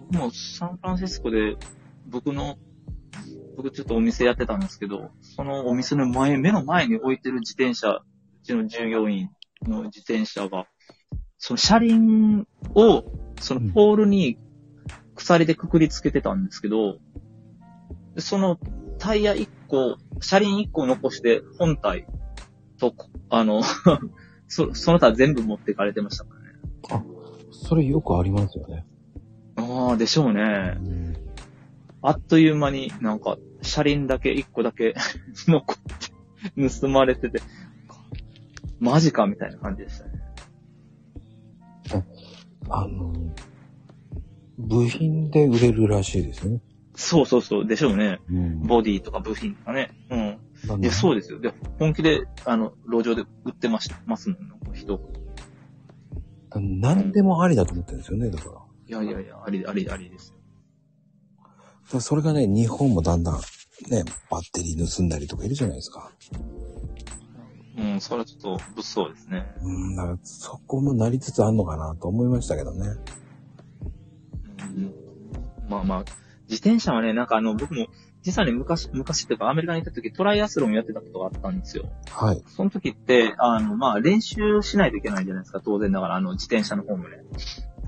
[0.00, 1.56] 僕もサンフランシスコで、
[2.06, 2.58] 僕の、
[3.56, 8.04] 僕ちょっとお店やってたんですけど、そのお店の前、目の前に置いてる自転車、う
[8.42, 9.30] ちの従業員
[9.62, 10.66] の自転車が、
[11.38, 13.04] その車輪を、
[13.40, 14.38] そのポールに
[15.14, 16.98] 鎖でくくりつけてたんですけど、
[18.14, 18.58] でその
[18.98, 22.06] タイヤ1個、車輪1個残して本体
[22.78, 22.94] と、
[23.30, 23.62] あの、
[24.48, 26.34] そその他全部持ってかれてましたか
[26.90, 27.04] らね。
[27.50, 28.86] それよくありますよね。
[29.56, 30.78] ああ、でしょうね。
[30.78, 31.16] うん。
[32.00, 34.94] あっという間になんか、車輪だけ、一個だけ
[35.48, 35.76] 残っ
[36.54, 37.40] て、盗まれてて、
[38.78, 40.12] マジかみたいな感じでしたね。
[42.70, 43.12] あの、
[44.58, 46.60] 部品で売れるらしいですね。
[46.98, 48.20] そうそうそう、でしょうね。
[48.28, 48.66] うん。
[48.66, 49.90] ボディとか部品とかね。
[50.10, 50.82] うん。
[50.82, 51.38] いや、そうですよ。
[51.38, 55.00] で、本気で、あの、路上で売ってましますもん、なんか人。
[56.56, 58.98] 何でもありだと思ってるんですよね、だから。
[59.00, 60.34] いやいやいや、あり、あり、ありです
[62.00, 66.10] それがね、日本もだんだん、ね、バッテリー盗んだりとかいるじゃないですか。
[67.78, 69.46] うん、それはちょっと物騒ですね。
[69.62, 72.88] うん、だからそこもなりつつあんのかなと思いましたけどね。
[74.60, 74.94] うん。
[75.68, 76.04] まあまあ、
[76.48, 77.88] 自転車はね、なんかあの、僕も、
[78.22, 81.88] 実はね、昔、昔っていうかアメリカに行った時トライアスロンやってたことがあったんですよ。
[82.10, 82.42] はい。
[82.46, 87.22] その時って、あの、まあ、練習しないといけないじゃないですか、当然ながら、あの、自転車の方もね。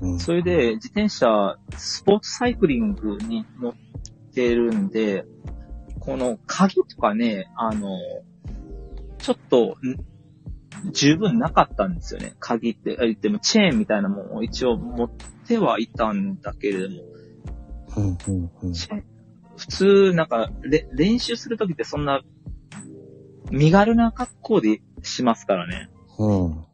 [0.01, 0.19] うん。
[0.19, 3.73] それで、自転車、スポーツサイクリングに乗っ
[4.33, 5.25] てるんで、
[5.99, 7.97] この鍵とかね、あの、
[9.17, 10.11] ちょっと、ん
[10.91, 12.33] 十分なかったんですよね。
[12.39, 15.09] 鍵って、あ言ってもチェーンみたいなものを一応持っ
[15.47, 17.03] てはいたんだけれども、
[17.97, 18.73] うん、うん、うん。
[19.57, 22.21] 普通、なんか、れ練習するときってそんな、
[23.51, 25.89] 身軽な格好でしますからね。
[26.17, 26.65] うん。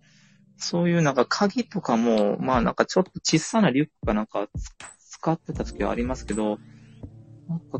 [0.57, 4.47] そういうなんか鍵とかも、まあなんかちょっと小さなリュックかなんか
[4.99, 6.57] 使ってた時はありますけど、
[7.47, 7.80] なんか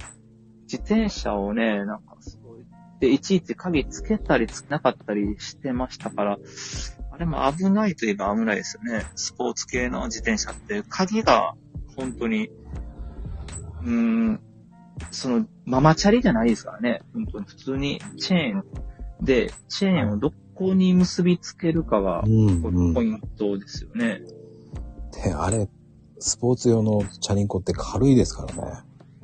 [0.64, 2.66] 自転車をね、なんかすごい、
[3.00, 6.40] で、いちいち鍵つけたりつけなかったりしてましたから、
[7.12, 9.06] あれも危ないといえば危ないですよね。
[9.16, 11.56] スポーツ系の自転車って、鍵が
[11.96, 12.50] 本当に、
[13.84, 14.39] うーん、
[15.11, 17.01] その、ママチャリじゃないですからね。
[17.13, 18.63] 本当に普通にチェーン
[19.21, 22.93] で、チェーンをどこに結びつけるかがう、ん、うん。
[22.93, 24.21] ポイントですよね。
[25.23, 25.69] で、あれ、
[26.19, 28.80] スポーツ用のチャリンコって軽いですからね。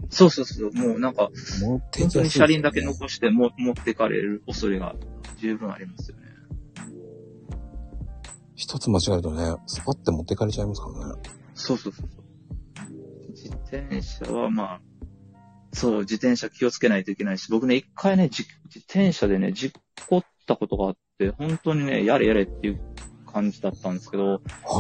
[0.09, 0.73] そうそうそう。
[0.73, 1.29] もうなんか、
[1.59, 4.95] 持って本当に車輪だけの残しても持ってかれる恐れが
[5.37, 6.23] 十分ありますよね。
[8.55, 11.21] 一つ間違えるとね、スパッて持ってかれちゃいますからね。
[11.55, 12.22] そうそうそうそう。
[13.43, 14.81] 自転車はまあ、
[15.73, 19.73] そう、自転車気をつけないといけないし、僕ね、一回ね、じ自転車でね、事
[20.07, 22.81] 故ったことがあって、本当にね、やれやれっていう
[23.31, 24.39] 感じだったんですけど、は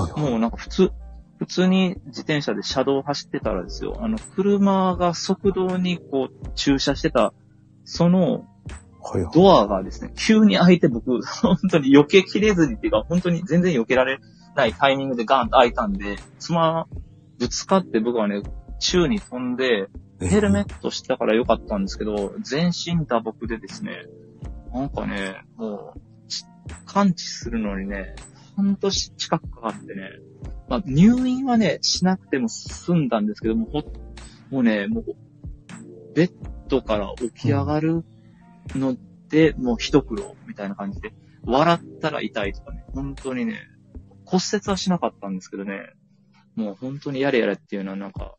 [0.09, 0.21] いはい。
[0.21, 0.91] もうなんか普通、
[1.39, 7.33] 普通に自転車で車道を走ってたらですよ、あの、車が側道にこう駐車してた、
[7.83, 8.45] その。
[9.33, 14.19] ドアがですね、急に開いて僕、本当に避けきれずにっていうか、本当に全然避けられ
[14.55, 16.87] ないタイミングでガーンと開いたんで、つま、
[17.39, 18.41] ぶつかって僕はね、
[18.79, 19.87] 宙に飛んで、
[20.19, 24.05] ヘルメットしてたからよかったんですけど、全身打撲でですね、
[24.73, 26.45] なんかね、もう、ち
[26.85, 28.15] 感知するのにね、
[28.55, 30.09] 半年近くかかってね、
[30.69, 33.79] まあ、入院はね、しなくても済んだんですけども、ほ、
[34.49, 35.05] もうね、もう、
[36.15, 36.31] ベッ
[36.67, 38.03] ドから起き上がる
[38.75, 38.95] の
[39.29, 41.13] で、もう一苦労みたいな感じで、
[41.45, 43.59] 笑ったら痛いとかね、本当にね、
[44.25, 45.93] 骨折はしなかったんですけどね、
[46.55, 48.35] もう本当にやれやれっていうのはなんか、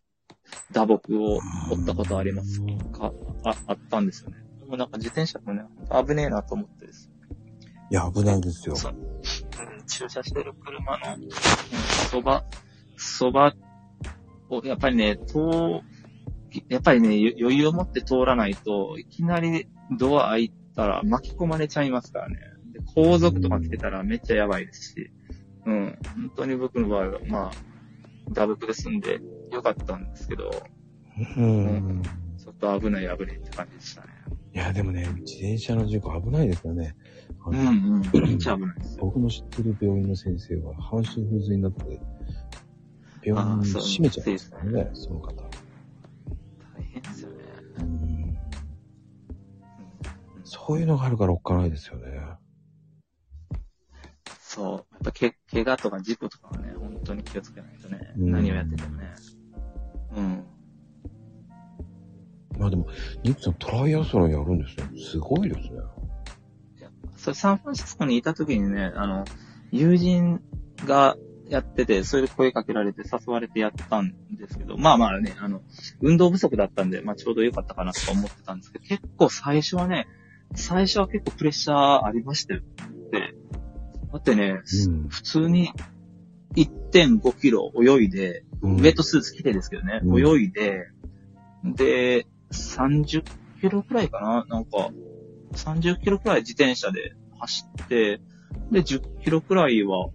[0.72, 1.40] 打撲を
[1.70, 2.60] 負ったことあります
[2.92, 3.12] か、
[3.44, 4.36] あ、あったんですよね。
[4.60, 7.10] でもなんか自転車もね、危ねえなと思ってです。
[7.90, 8.76] いや、危ないですよ。
[8.76, 8.96] そうう
[9.80, 11.30] ん駐車してる車の、うん
[12.10, 12.44] そば、
[12.96, 13.54] そば
[14.48, 15.82] を、やっぱりね、東
[16.68, 22.38] やっぱりね、よ余裕を持って通らないと、いきなりドア開いたら巻き込まれちゃいますからね。
[22.72, 25.10] で後続とか来てたらめっちゃやばいですし、
[25.66, 25.98] うん。
[26.14, 27.50] 本当に僕の場合は、まあ、
[28.32, 29.20] ダブクで済んで
[29.52, 30.50] よかったんですけど、
[31.36, 32.02] うん。
[32.36, 34.08] ちょっと危ない危ないって感じでしたね。
[34.54, 36.96] いや、でもね、自転車の事故危ないですよね。
[37.46, 37.62] うんう
[37.98, 38.00] ん。
[38.00, 39.04] めっちゃ危ないですよ。
[39.04, 42.00] 僕の知ってる病院の先生は半身不随になって、
[43.22, 45.32] 病院あそう閉めちゃいましたからね、その方。
[45.32, 45.48] 大
[46.82, 47.36] 変ですよね。
[47.78, 48.14] うんうん
[50.46, 52.06] そういうのがあるからおっかないですよね。
[54.54, 54.68] そう。
[54.68, 59.12] やっぱけ、怪我とか事故とかはね、本当に気をつけないとね、うん何をやっててもね。
[60.16, 60.44] うん。
[62.58, 62.86] まあでも、
[63.24, 65.00] ニックさんトライアスロンやるんですね。
[65.00, 65.80] すごいですね。
[67.16, 69.24] それサンフランシスコにいた時にね、あの、
[69.72, 70.40] 友人
[70.84, 71.16] が
[71.48, 75.62] やってて、それで声かけられて誘われてやったんですけど、まあまあね、あの、
[76.00, 80.06] 運動不足だったんで、まあちょうど良かったかなとか思ってたんですけど、結構最初はね、
[80.54, 82.60] 最初は結構プレッシャーありましたよ。
[84.24, 85.08] ってね、うん。
[85.08, 85.70] 普通に
[86.56, 88.76] 1.5キロ泳いで、うん。
[88.76, 90.18] ウェットスーツ着てですけどね、うん。
[90.18, 90.86] 泳いで、
[91.64, 93.22] で、30
[93.60, 94.90] キロくらいかななんか、
[95.52, 98.20] 30キロくらい自転車で走って、
[98.70, 100.08] で、10キロくらいは、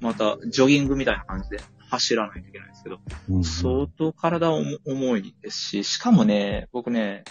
[0.00, 2.98] また、ジョギングみたいな感じで走らないといけないんですけど、
[3.30, 3.44] うん。
[3.44, 7.24] 相当体重重いですし、しかもね、僕ね、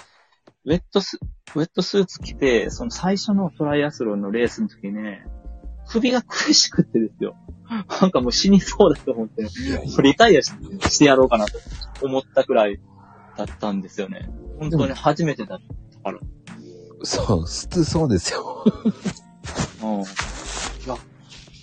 [0.65, 1.19] ウェットス、
[1.55, 5.25] ウェットスーツ着て、その最初のトライアスロンのレースの時ね、
[5.87, 7.35] 首が苦しくってですよ。
[8.01, 9.47] なんかもう死にそうだと思って、
[10.01, 10.51] リタイアし
[10.89, 11.59] してやろうかなと
[12.03, 12.79] 思ったくらい
[13.37, 14.29] だったんですよね。
[14.59, 15.59] 本当に初めてだっ
[15.93, 16.19] たから。
[17.03, 18.63] そう、普通そうですよ。
[19.83, 20.01] うん。
[20.01, 20.03] い
[20.87, 20.97] や、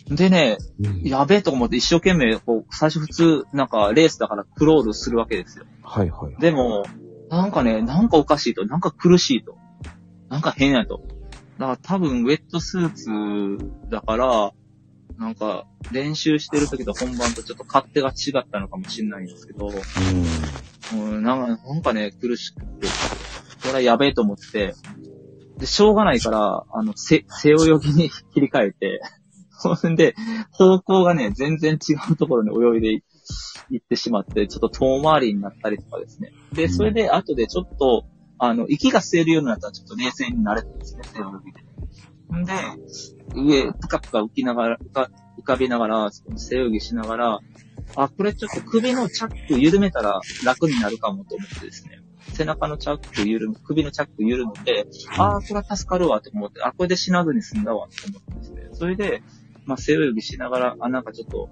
[0.08, 5.64] でね、うんやべえと思って一生懸命、こう、最初普通、なんかレースだからクロールするわけですよ。
[5.82, 6.36] はいはい。
[6.40, 6.84] でも、
[7.30, 9.56] なんかね、なんかおかしいと、なんか苦しいと。
[10.28, 11.02] なんか変やと。
[11.59, 14.53] だから多分ウェットスーツだから、
[15.18, 19.70] なんか練習してる時と本番とちょっと勝手が違ったのかもしれないんですけど、
[20.94, 22.86] うん、なんかなんかね、苦しくて、
[23.62, 24.74] これはやべえと思って、
[25.59, 29.00] で、しょうがないから、あの、せ、背泳ぎに 切り替えて、
[29.50, 30.16] そんで、
[30.50, 32.92] 方向がね、全然違うところに泳いで
[33.70, 36.32] いってしまって、ちょっと遠回りになったりとかですね。
[36.53, 38.05] で、それで後でちょっと、
[38.45, 42.40] あの、息が吸えるようになったらちょっと冷静になれたんですね、背泳ぎで。
[42.40, 47.40] んで、上、ぷかぷか浮きながら、浮か浮かびながら、背泳ぎしながら、
[47.95, 52.01] あ、これちょっと首のチャック緩めたら楽になるかもと思ってですね。
[52.32, 58.68] 背中のチャック緩む、首のチャック緩めて、ああ、これは助かるわと思って、あ、これで死なずに済んだわと思ってですね。
[58.72, 59.22] それで、
[59.66, 61.49] まあ、背泳ぎしながら、あ、なんかちょっと、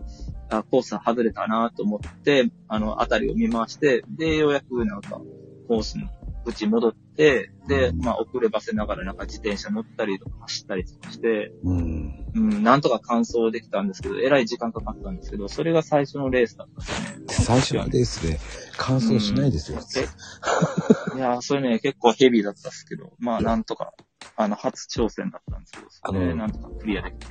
[0.53, 5.21] あコース外れたなと思って、あの、あたりを見回して、で、ようやくなんか、
[5.69, 6.09] コースの
[6.45, 12.27] 口戻って、で、まあ、遅ればせながらなんか自転車乗ったりとか走ったりとかして、うん。
[12.35, 17.45] うん、なんとか完走できたんですけど、えらい時間かかったんですけど、それが最初のレースだったんですね。
[17.45, 18.39] 最初のレースで
[18.77, 20.01] 完走しないですよ、普通。
[20.01, 23.93] えいや、それね、結構ヘビーだったんですけど、まあ、なんとか、
[24.37, 27.27] あの、初挑戦だったんですけど、それなんとかクリアできて。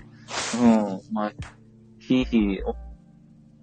[0.62, 1.32] うん、まあ、
[2.00, 2.76] ひいひい、お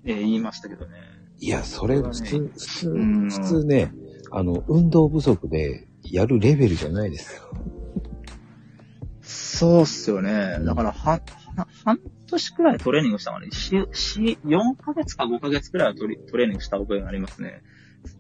[0.05, 1.17] えー言いましたけどね。
[1.39, 3.93] いや、それ普通、普通、うん普通ね、
[4.37, 7.43] あの、運動不足でやるレベルじゃないですよ。
[9.23, 10.59] そうっすよね。
[10.61, 11.23] だから、は、
[11.57, 13.51] は半年くらいトレーニングしたのね。
[13.51, 17.63] し、し、4ヶ月か5ヶ月くらいはトレトレーニングした覚えがありますね。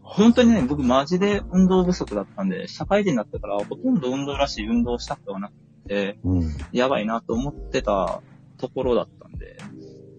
[0.00, 5.54] 本当にね、僕マジで運動不足だったんで、社会人になってからほとんど運動らしい運動をしたくはなく
[5.86, 6.56] て、うん。
[6.72, 8.22] やばいなと思ってた
[8.56, 9.58] ところだったんで、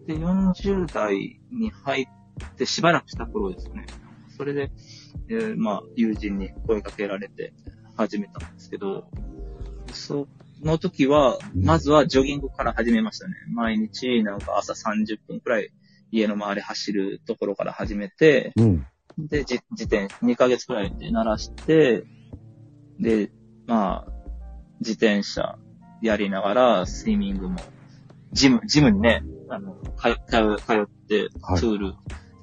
[0.05, 3.87] で、40代に入ってしばらくした頃ですね。
[4.37, 4.71] それで、
[5.29, 7.53] えーまあ、友人に声かけられて
[7.95, 9.09] 始めたんですけど、
[9.93, 10.27] そ
[10.61, 13.33] の時は、まずはジョギングから始めましたね。
[13.53, 15.71] 毎日、なんか朝30分くらい
[16.11, 18.85] 家の周り走るところから始めて、うん。
[19.17, 22.03] で、じ自転、2ヶ月くらいで鳴らして、
[22.99, 23.31] で、
[23.65, 24.11] まあ、
[24.79, 25.57] 自転車
[26.01, 27.57] やりながら、スイミングも、
[28.31, 31.93] ジム、ジムにね、あの、通通通って、はいツール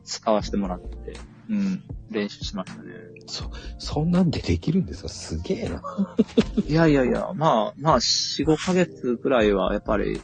[0.04, 1.14] 使わせてもらって、
[1.48, 2.90] うん、練習しましたね。
[3.26, 5.08] そ、そんなんでできるんですか？
[5.08, 5.82] すげえな。
[6.66, 10.20] いやいやいや、まあ、まあ、4、5ヶ月くらいは、やっぱり、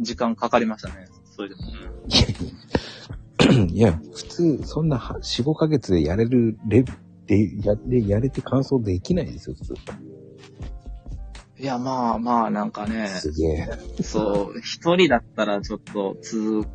[0.00, 1.06] 時間かかりましたね。
[1.36, 1.60] それでも。
[3.66, 9.74] いや 普通、そんなは4、5ヶ月でやれるレベルで、やれ、やれて完走できないですよ、普通。
[11.58, 13.68] いや、まあまあ、なんかね、すげえ。
[14.02, 16.66] そう、一人だったらちょっと続、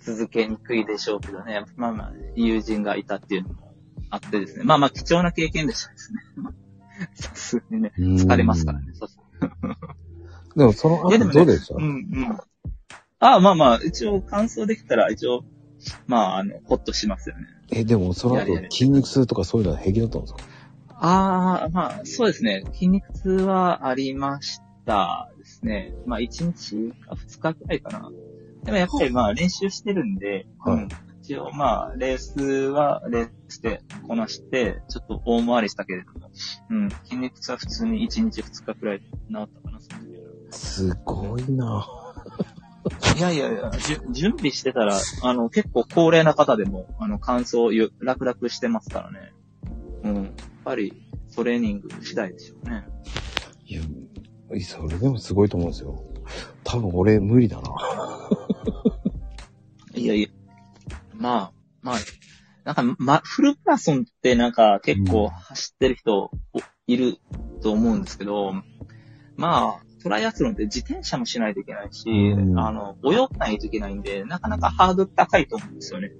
[0.00, 1.64] 続けにくいでしょうけどね。
[1.76, 3.74] まあまあ、友人がいたっていうのも
[4.10, 4.64] あってですね。
[4.64, 6.20] まあまあ貴重な経験でしたですね。
[7.14, 8.86] さすがにね、うん疲れますからね。
[10.56, 11.74] でもその後どうでした？
[11.76, 11.86] うんう
[12.20, 12.38] ん。
[13.22, 15.44] ああ、まあまあ、一応感想できたら、一応、
[16.06, 17.46] まあ、あの、ほっとしますよね。
[17.70, 20.40] え、でもその後筋肉痛とかそういうのは平気だったんですか？
[21.02, 22.64] ああ、まあ、そうですね。
[22.72, 25.94] 筋肉痛はありましたですね。
[26.06, 28.10] まあ、1日か2日くらいかな。
[28.64, 30.88] でもやっぱりまあ、練習してるんで、はいうん
[31.22, 36.30] 一応まあ、レースはレースでこなして、ちょっと大回りしたけれども、
[36.70, 39.78] うん、筋肉痛は普通に1日2日くらい治ったかな、
[40.50, 41.86] すごいな
[43.16, 43.70] いやいやいや、
[44.10, 49.32] 準備してたら、あの、結構高齢な方でも、あの、乾燥ゆ楽々してますからね。
[50.02, 50.14] うん。
[50.16, 50.32] やっ
[50.64, 52.84] ぱり、トレーニング次第でしょうね。
[53.66, 53.82] いや、
[54.62, 56.02] それでもすごいと思うんですよ。
[56.64, 57.70] 多分俺無理だな。
[59.94, 60.28] いやいや。
[61.14, 61.52] まあ、
[61.82, 61.96] まあ、
[62.64, 66.30] なんか、ま、フルマラソンってなんか結構走ってる人
[66.86, 67.18] いる
[67.62, 68.54] と思うんですけど、
[69.36, 76.10] まあ、トライアスロンって自転車もしないといけないし、うんあの、泳がないといけないんで、なかなかハードル高いと思うんですよね。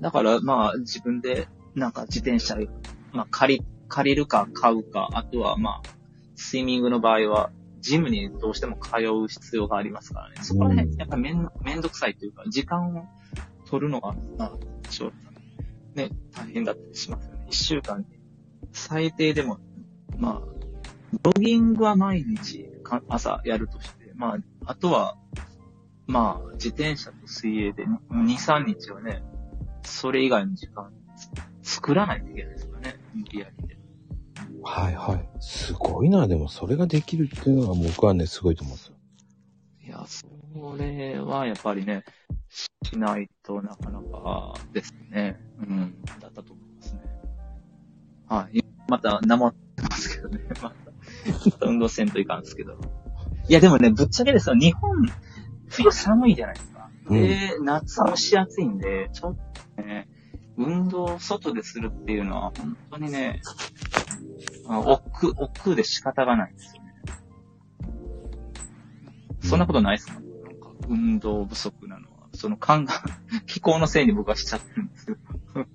[0.00, 2.56] だから、まあ、自分で、なんか自転車、
[3.12, 5.88] まあ、借り、借りるか買うか、あとは、まあ、
[6.36, 10.36] スイミングの場合は、ジムにどうしても通う必要がありますからね。
[10.42, 13.06] そこら辺、うんやっぱめん、めんどくさいというか、時間を
[13.66, 14.52] 取るのが、まあ、
[14.88, 15.16] ちょっと、
[15.94, 17.46] ね、大変だったりしますよね。
[17.48, 18.06] 一週間に、
[18.72, 19.58] 最低でも、
[20.16, 20.58] まあ、
[21.22, 25.16] ロギングは毎日か朝やるとして、まあ、あとは、
[26.06, 29.22] まあ、自転車と水泳で2、3日はね、
[29.82, 30.90] それ以外の時間
[31.62, 33.77] 作らないといけないですからね、無理やりで。
[34.62, 35.28] はいはい。
[35.40, 36.26] すごいな。
[36.26, 38.94] でもそれができるっていうのが僕はね、すごいと思うんですよ。
[39.84, 40.26] いや、そ
[40.76, 42.04] れはやっぱりね、
[42.50, 45.40] しないとなかなかですね。
[45.60, 47.00] うん、だったと思いますね。
[48.28, 48.64] はい。
[48.88, 50.40] また、なまってますけどね。
[50.62, 52.78] また、運動せんといかんですけど。
[53.48, 54.56] いや、でもね、ぶっちゃけですよ。
[54.56, 54.90] 日本、
[55.68, 56.90] 冬寒いじゃないですか。
[57.10, 59.36] で、夏蒸し暑いんで、ちょっ
[59.76, 60.08] とね、
[60.58, 63.40] 運動を外でするっていうのは、本当にね、
[64.07, 64.07] あ
[64.68, 66.88] 億劫、億劫で仕方がないんですよね。
[69.40, 70.28] そんなことないですか、なんか
[70.88, 72.28] 運動不足なのは。
[72.34, 72.92] その感が、
[73.46, 75.16] 気候のせいに僕はしちゃってるんですよ。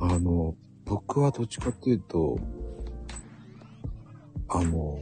[0.00, 2.38] あの、僕はどっちかっていうと、
[4.48, 4.98] あの、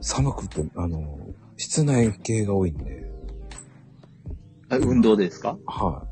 [0.00, 1.18] 寒くて、あの、
[1.56, 3.10] 室内系が多いんで、
[4.70, 5.58] え運動でですか？
[5.66, 6.06] は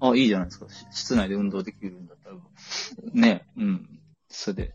[0.00, 0.68] あ、いいじゃないですか。
[0.68, 2.36] し室内で運動できるんだったら。
[3.12, 3.97] ね、うん。
[4.28, 4.72] それで、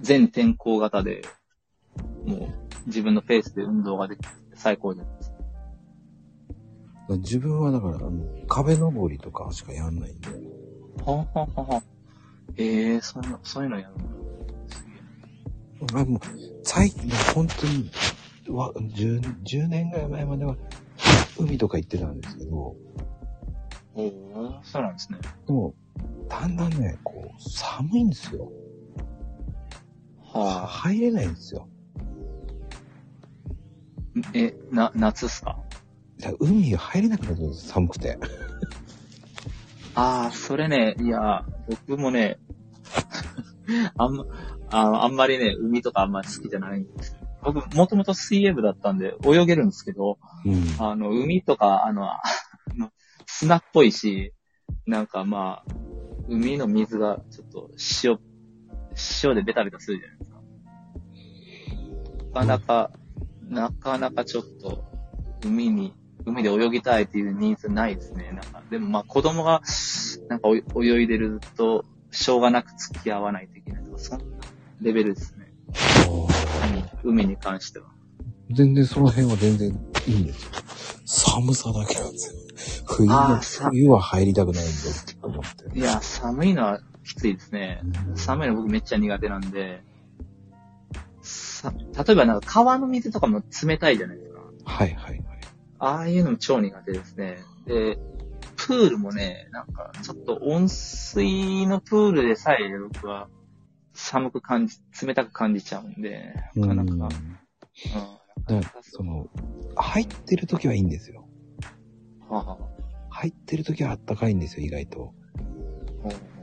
[0.00, 1.22] 全天候型で、
[2.24, 2.48] もう
[2.86, 5.32] 自分のペースで運動ができて最高じゃないです。
[7.08, 10.28] 自分はだから、あの、壁登りとかしかやんないんで、
[11.04, 11.82] はははは。
[12.56, 14.00] ええー、そういうの、そういうのやるの？
[14.68, 16.20] すげえあもう、
[16.64, 17.90] 最近、本当に、
[18.48, 20.56] わ 10, 10年ぐらい前までは、
[21.38, 22.74] 海とか行ってたんですけど、
[23.94, 25.18] おおそうなんですね。
[25.46, 25.74] でも、
[26.28, 28.50] だんだんね、こう、寒いんですよ。
[30.32, 30.66] はあ。
[30.66, 31.68] 入れないんですよ。
[34.32, 35.58] え、な、夏っすか？
[36.40, 38.18] 海入れなくなるんです寒くて。
[39.94, 42.38] ああ、それね、いや、僕もね、
[43.96, 44.24] あんま、
[44.70, 47.18] ああんまりね、海とかあんまり好きじゃないんですよ。
[47.42, 50.64] 僕、もともと水泳部だったんで、泳げるんですけど、うん。
[50.78, 52.08] あの、海とか、あの
[53.26, 54.32] 砂っぽいし、
[54.86, 55.72] なんかまあ、
[56.28, 57.70] 海の水がちょっと
[58.04, 58.18] 塩、
[59.22, 60.36] 塩でベタベタするじゃないですか。
[62.40, 62.90] なかなか、
[63.48, 64.84] なかなかちょっと、
[65.44, 65.94] 海に、
[66.24, 68.30] 海で泳ぎたいっていうニーズないですね。
[68.32, 69.62] なんか、でもまあ子供が、
[70.28, 74.24] なんか泳いでると、しょうがなく付き合わないといけないとか、そんな
[74.80, 75.52] レベルですね。
[77.04, 77.86] 海に関しては。
[78.50, 79.68] 全然その辺は全然
[80.06, 80.50] いいんですよ。
[81.04, 82.45] 寒さだけなんですよ。
[82.86, 84.74] 冬はあーさ冬は入りたくないんでっ
[85.04, 85.78] て思って。
[85.78, 87.80] いや、寒いのはきついですね。
[88.14, 89.82] 寒いの僕めっちゃ苦手なんで、
[91.22, 91.72] さ、
[92.06, 94.40] 例えばなんか川の水とかも冷たいじゃないですか。
[94.64, 95.24] はいはいはい。
[95.78, 97.38] ああいうのも超苦手ですね。
[97.66, 97.98] で、
[98.56, 103.28] プールもね、なんかちょっと温水のプールでさえ僕は
[103.92, 109.28] 寒く感じ、冷たく感じちゃうんで、なかなか、うん、うんかその、
[109.76, 111.25] 入ってる時はいいんですよ。
[112.28, 112.76] はあはあ
[113.10, 115.14] 入ってる時はあったかいんですよ、意外と。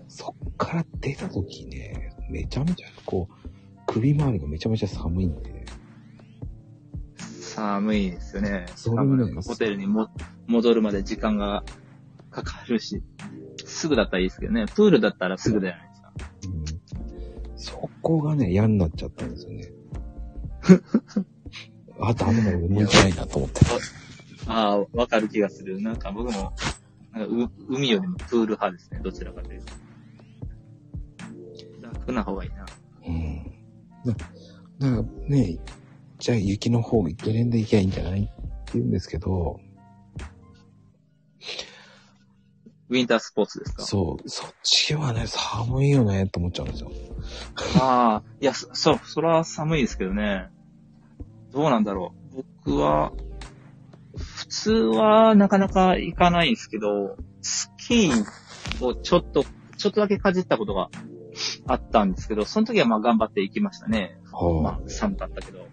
[0.08, 3.50] そっから出た時ね、めちゃめちゃこう、
[3.88, 5.66] 首周りがめちゃめちゃ寒いんで。
[7.18, 8.66] 寒いですよね。
[8.76, 10.10] それもねしかもなんかホテルにも
[10.48, 11.64] 戻るまで時間が
[12.32, 13.04] かかるし、
[13.66, 14.66] すぐだったらいいですけどね。
[14.66, 16.14] プールだったらすぐじゃないですか。
[16.48, 17.58] うん。
[17.58, 19.72] そこがね、嫌になっちゃったんですよね。
[22.02, 23.62] あ、ダメだ、俺向いてないなと思って。
[24.48, 25.82] ああ、わかる気がする。
[25.82, 26.54] なんか僕も、
[27.12, 29.00] なんかう海よりもプール派ですね。
[29.04, 29.74] どちらかというと。
[31.82, 32.66] 楽な方がいいな。
[33.08, 33.44] うん。
[34.06, 34.26] だだか
[34.80, 35.60] らね、
[36.20, 38.32] じゃあ雪の方ゲレンデ行きゃいいんじゃないって
[38.74, 39.60] 言うんですけど、
[42.90, 43.84] ウィンタースポーツですか？
[43.84, 46.92] そう、そっちはね、寒いよねって思っちゃうんですよ。
[47.80, 50.50] ああ、いや、そ、そう、それは寒いですけどね。
[51.52, 52.44] どうなんだろう。
[52.66, 53.14] 僕は、
[54.18, 59.44] 普通はなかなか行かないんですけど、スキーをちょっと、
[59.78, 60.90] ちょっとだけかじったことが
[61.68, 64.20] あったんですけど、その時はまあ頑張って行きましたね。
[64.32, 65.66] まはあ寒かったけど。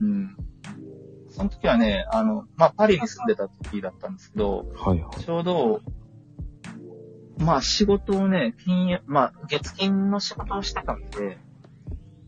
[0.00, 0.36] うん。
[1.28, 5.20] その時はね、あの、まあパリに住んでた時だったんですけど、あ、はいはい。
[5.20, 5.80] ちょうど、
[7.38, 11.38] まあ仕事をね、金曜、まあ月金の仕事をしてたんで、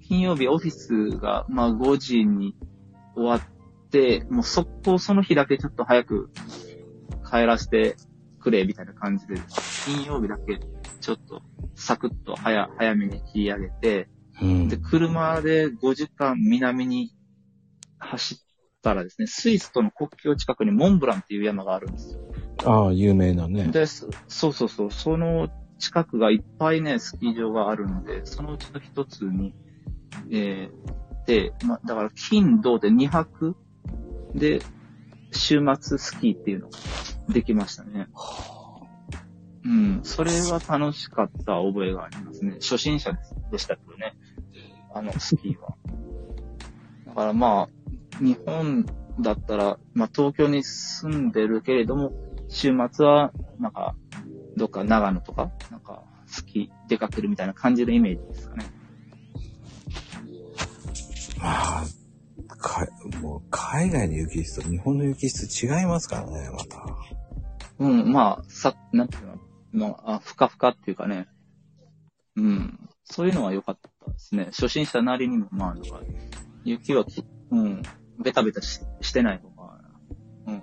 [0.03, 2.57] 金曜日オフィスが、まあ5時に
[3.15, 3.56] 終わって、
[4.31, 6.31] もう速攻その日だけちょっと早く
[7.29, 7.97] 帰らせて
[8.41, 9.35] くれ、みたいな感じで、
[9.85, 10.61] 金曜日だけ
[11.01, 11.43] ちょっと
[11.75, 14.09] サクッと早、早めに切り上げて、
[14.41, 14.77] うんで、。
[14.77, 17.13] 車で5時間南に
[17.99, 18.39] 走っ
[18.83, 22.21] たらですね、スイスとの国境近くにモンブランっていう山があるんですよ。
[22.65, 23.69] ああ、有名なね。
[23.69, 25.49] で、そそうそうそう、その
[25.79, 29.55] 近くがいっぱいね、スキー場があるので、そのうちの一つに、
[30.31, 33.57] えー、で、ま、だから金、土で2泊
[34.37, 34.61] で、
[35.33, 36.79] 週末スキーっていうのが
[37.29, 38.09] できましたね。
[39.65, 42.53] うん、それは楽しかった覚えがありますね。
[42.61, 43.19] 初心者
[43.51, 44.17] でしたけどね、
[44.95, 45.77] あの、スキーは。
[47.07, 48.87] だからまあ、日本
[49.21, 52.13] だったら、まあ東京に住んでるけれども、
[52.49, 53.97] 週末は、なんか、
[54.57, 58.67] どっか長野とか、なんか、スキー出かけるみたいな感じのイメージですかね。
[61.39, 61.85] まあ、
[62.67, 62.87] か、
[63.21, 66.85] もう海外の雪質と日本の雪質違いますからね、また。
[67.79, 69.39] うん、まあ、さ、なんていうの、
[69.73, 71.29] まあ、ふかふかっていうかね。
[72.37, 72.89] うん。
[73.05, 74.47] そういうのは良かったですね。
[74.47, 76.01] 初心者なりにも、まあ、なんか、
[76.65, 77.83] 雪はき、うん、
[78.23, 79.79] ベタベタししてない方が、
[80.47, 80.63] うん、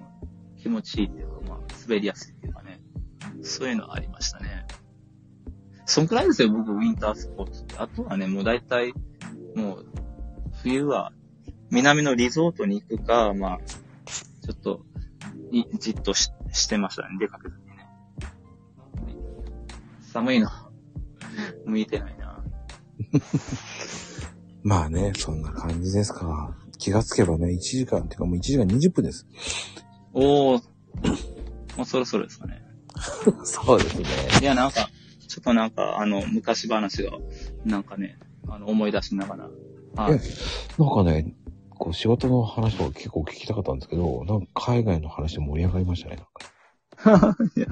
[0.58, 2.82] 気持ちいいっていうか、まあ、滑りやすいっていうかね。
[3.42, 4.66] そういうのはありましたね。
[5.86, 7.76] そんくらいですよ、僕、ウィンタースポーツって。
[7.78, 8.94] あとはね、もう大体、
[9.56, 9.86] もう、
[10.62, 11.12] 冬は、
[11.70, 13.60] 南のリゾートに行くか、まあ、
[14.46, 14.86] ちょっと、
[15.52, 17.88] いじっとししてましたね、出かけずにね。
[20.02, 20.50] 寒いの、
[21.66, 22.44] 向いてないな。
[24.64, 26.56] まあね、そんな感じですか。
[26.78, 29.28] 気がつけばね、1時間っていうかもう1時間20分です。
[30.14, 30.62] おー、
[31.78, 32.62] もうそろそろですかね。
[33.44, 34.06] そうですね。
[34.42, 34.90] いや、なんか、
[35.28, 37.12] ちょっとなんか、あの、昔話が、
[37.66, 38.18] なんかね、
[38.48, 39.50] あの、思い出しながら。
[39.96, 40.20] はい。
[40.78, 41.34] なんかね、
[41.84, 46.16] こう仕事の話とか結構聞きたかったんですけど、なんか海外の話で盛り上がりましたね、
[47.04, 47.38] なんか。
[47.58, 47.68] い や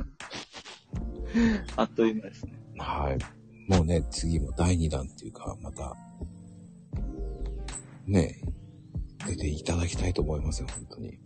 [1.78, 2.52] あっという間ですね。
[2.78, 3.72] はい。
[3.72, 5.96] もうね、次も第2弾っていうか、また、
[8.06, 8.42] ね、
[9.26, 11.18] 出ていただきたいと思いますよ、本当に。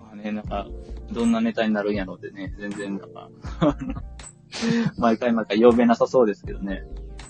[0.00, 0.66] まあね、なんか、
[1.12, 3.30] どんなネタになるんやろうってね、全然なんか、
[4.98, 6.82] 毎回毎回呼べなさそうですけどね。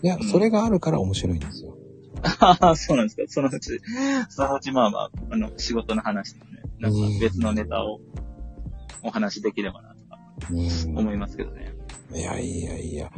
[0.02, 1.76] いや、うんそれがあるから面白いんですよ。
[2.40, 3.22] ああ、そうなんですか。
[3.28, 3.80] そのうち、
[4.28, 8.00] そのうちまあまあ、あの、仕事の話とかね、なんか別のネタを
[9.02, 10.18] お話しできればなとか
[10.50, 10.98] うん。
[10.98, 11.74] 思いますけどね。
[12.14, 13.10] いやいやいや、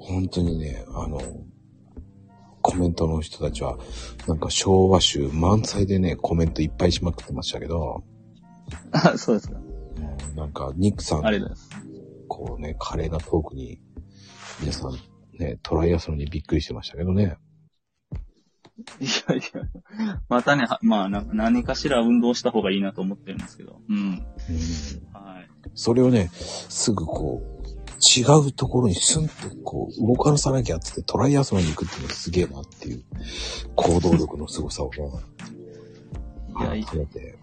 [0.00, 1.20] 本当にね、あの、
[2.60, 3.78] コメントの人たちは、
[4.26, 8.04] なんか昭和集満載でね、コメントいっぱいしまくってましたけど、
[8.92, 9.56] あ そうですか。
[9.56, 9.72] うん
[10.36, 12.26] なんか、ニックさんありがとうございます。
[12.28, 13.80] こうね、華麗なトークに、
[14.60, 14.92] 皆さん
[15.38, 17.36] ね、トライアスロンにびっくりしてましたけどね。
[19.00, 23.80] いやいや、またね、はまあな、何かしら運動した方がいいなと思ってるんですけど。
[23.88, 23.96] うん。
[23.96, 24.22] うん
[25.12, 25.48] はい。
[25.74, 27.62] それをね、すぐこう、
[28.18, 33.04] 違うところにスンとこう、動かさなきゃってってトライアスロンに行くっていうのがすげえなっていう、
[33.76, 35.10] 行動力の凄さをね、
[36.58, 36.84] いや、いい。
[36.84, 37.38] 改めて、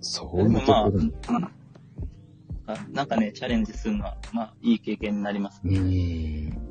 [0.00, 1.12] そういうところに、
[2.66, 5.60] あなんかね、チャレンジするのは、まあ、いい経験になります。
[5.64, 6.67] うーん。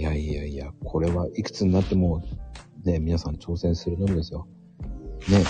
[0.00, 2.22] いやいやいや、これはいくつになっても、
[2.86, 4.48] ね、皆さん挑戦するのみですよ。
[5.28, 5.44] ね、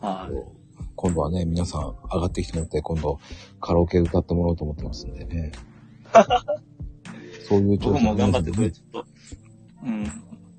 [0.00, 0.52] はい。
[0.94, 3.18] 今度はね、皆さん上がってきてもらって、今度
[3.60, 5.50] カラオケ歌ってもらおうと思ってますんでね。
[7.48, 9.06] そういう挑僕も頑張ってくれ、ねちょっと。
[9.84, 10.06] うん。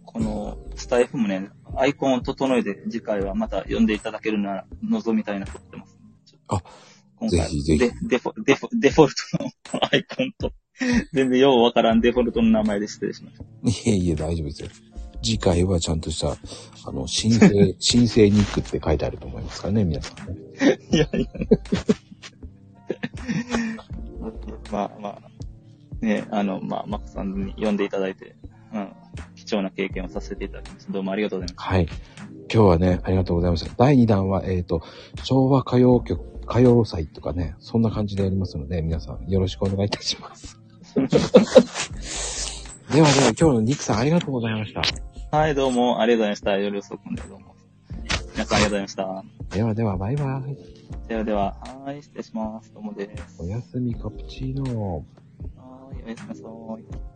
[0.03, 5.97] この、スタイフもね、アイコンを整えて、次回はまた呼んでいただけるなら、望みたいなと思ってます。
[6.25, 6.61] ちょっ
[7.15, 10.51] 今回ぜひぜひデデフォデフォデフォルトのアイコンと、
[11.13, 13.43] 全然ようわからんデフォルトの名前で失礼しました。
[13.43, 14.69] いえいえ、大丈夫ですよ。
[15.21, 16.37] 次回はちゃんとした、
[16.85, 20.35] あの、申請、 申請ニックって書いてあると思いますからね、皆さんね。
[20.91, 21.27] いやいや。
[24.71, 28.35] まあまあ、ね、あの、まあ、マコさんに呼んでいただいて、
[28.73, 28.91] うん、
[29.35, 30.93] 貴重な経験をさせていただきました。
[30.93, 31.87] どうもありがとうございまはい。
[32.51, 33.71] 今日はね、ありがとうございました。
[33.77, 34.81] 第2弾は、えっ、と、
[35.23, 40.58] 昭和歌謡曲、歌謡祭とかね、そんな感じでやりますので、皆さんよろしくお願いいたします。
[42.91, 44.81] ではでは、今日のニックさんありがとうございました。
[45.31, 46.57] はい、どうもありがとうございました。
[46.57, 47.55] 夜遅くまでどうも。
[48.33, 49.23] 皆さんありがとうございました。
[49.55, 50.57] ではでは、バイバイ。
[51.07, 51.55] ではでは、
[51.85, 52.73] はい、失礼します。
[52.73, 53.41] どうもです。
[53.41, 54.97] おやすみカプチーノ。
[54.97, 57.08] はい、おやすみなさい。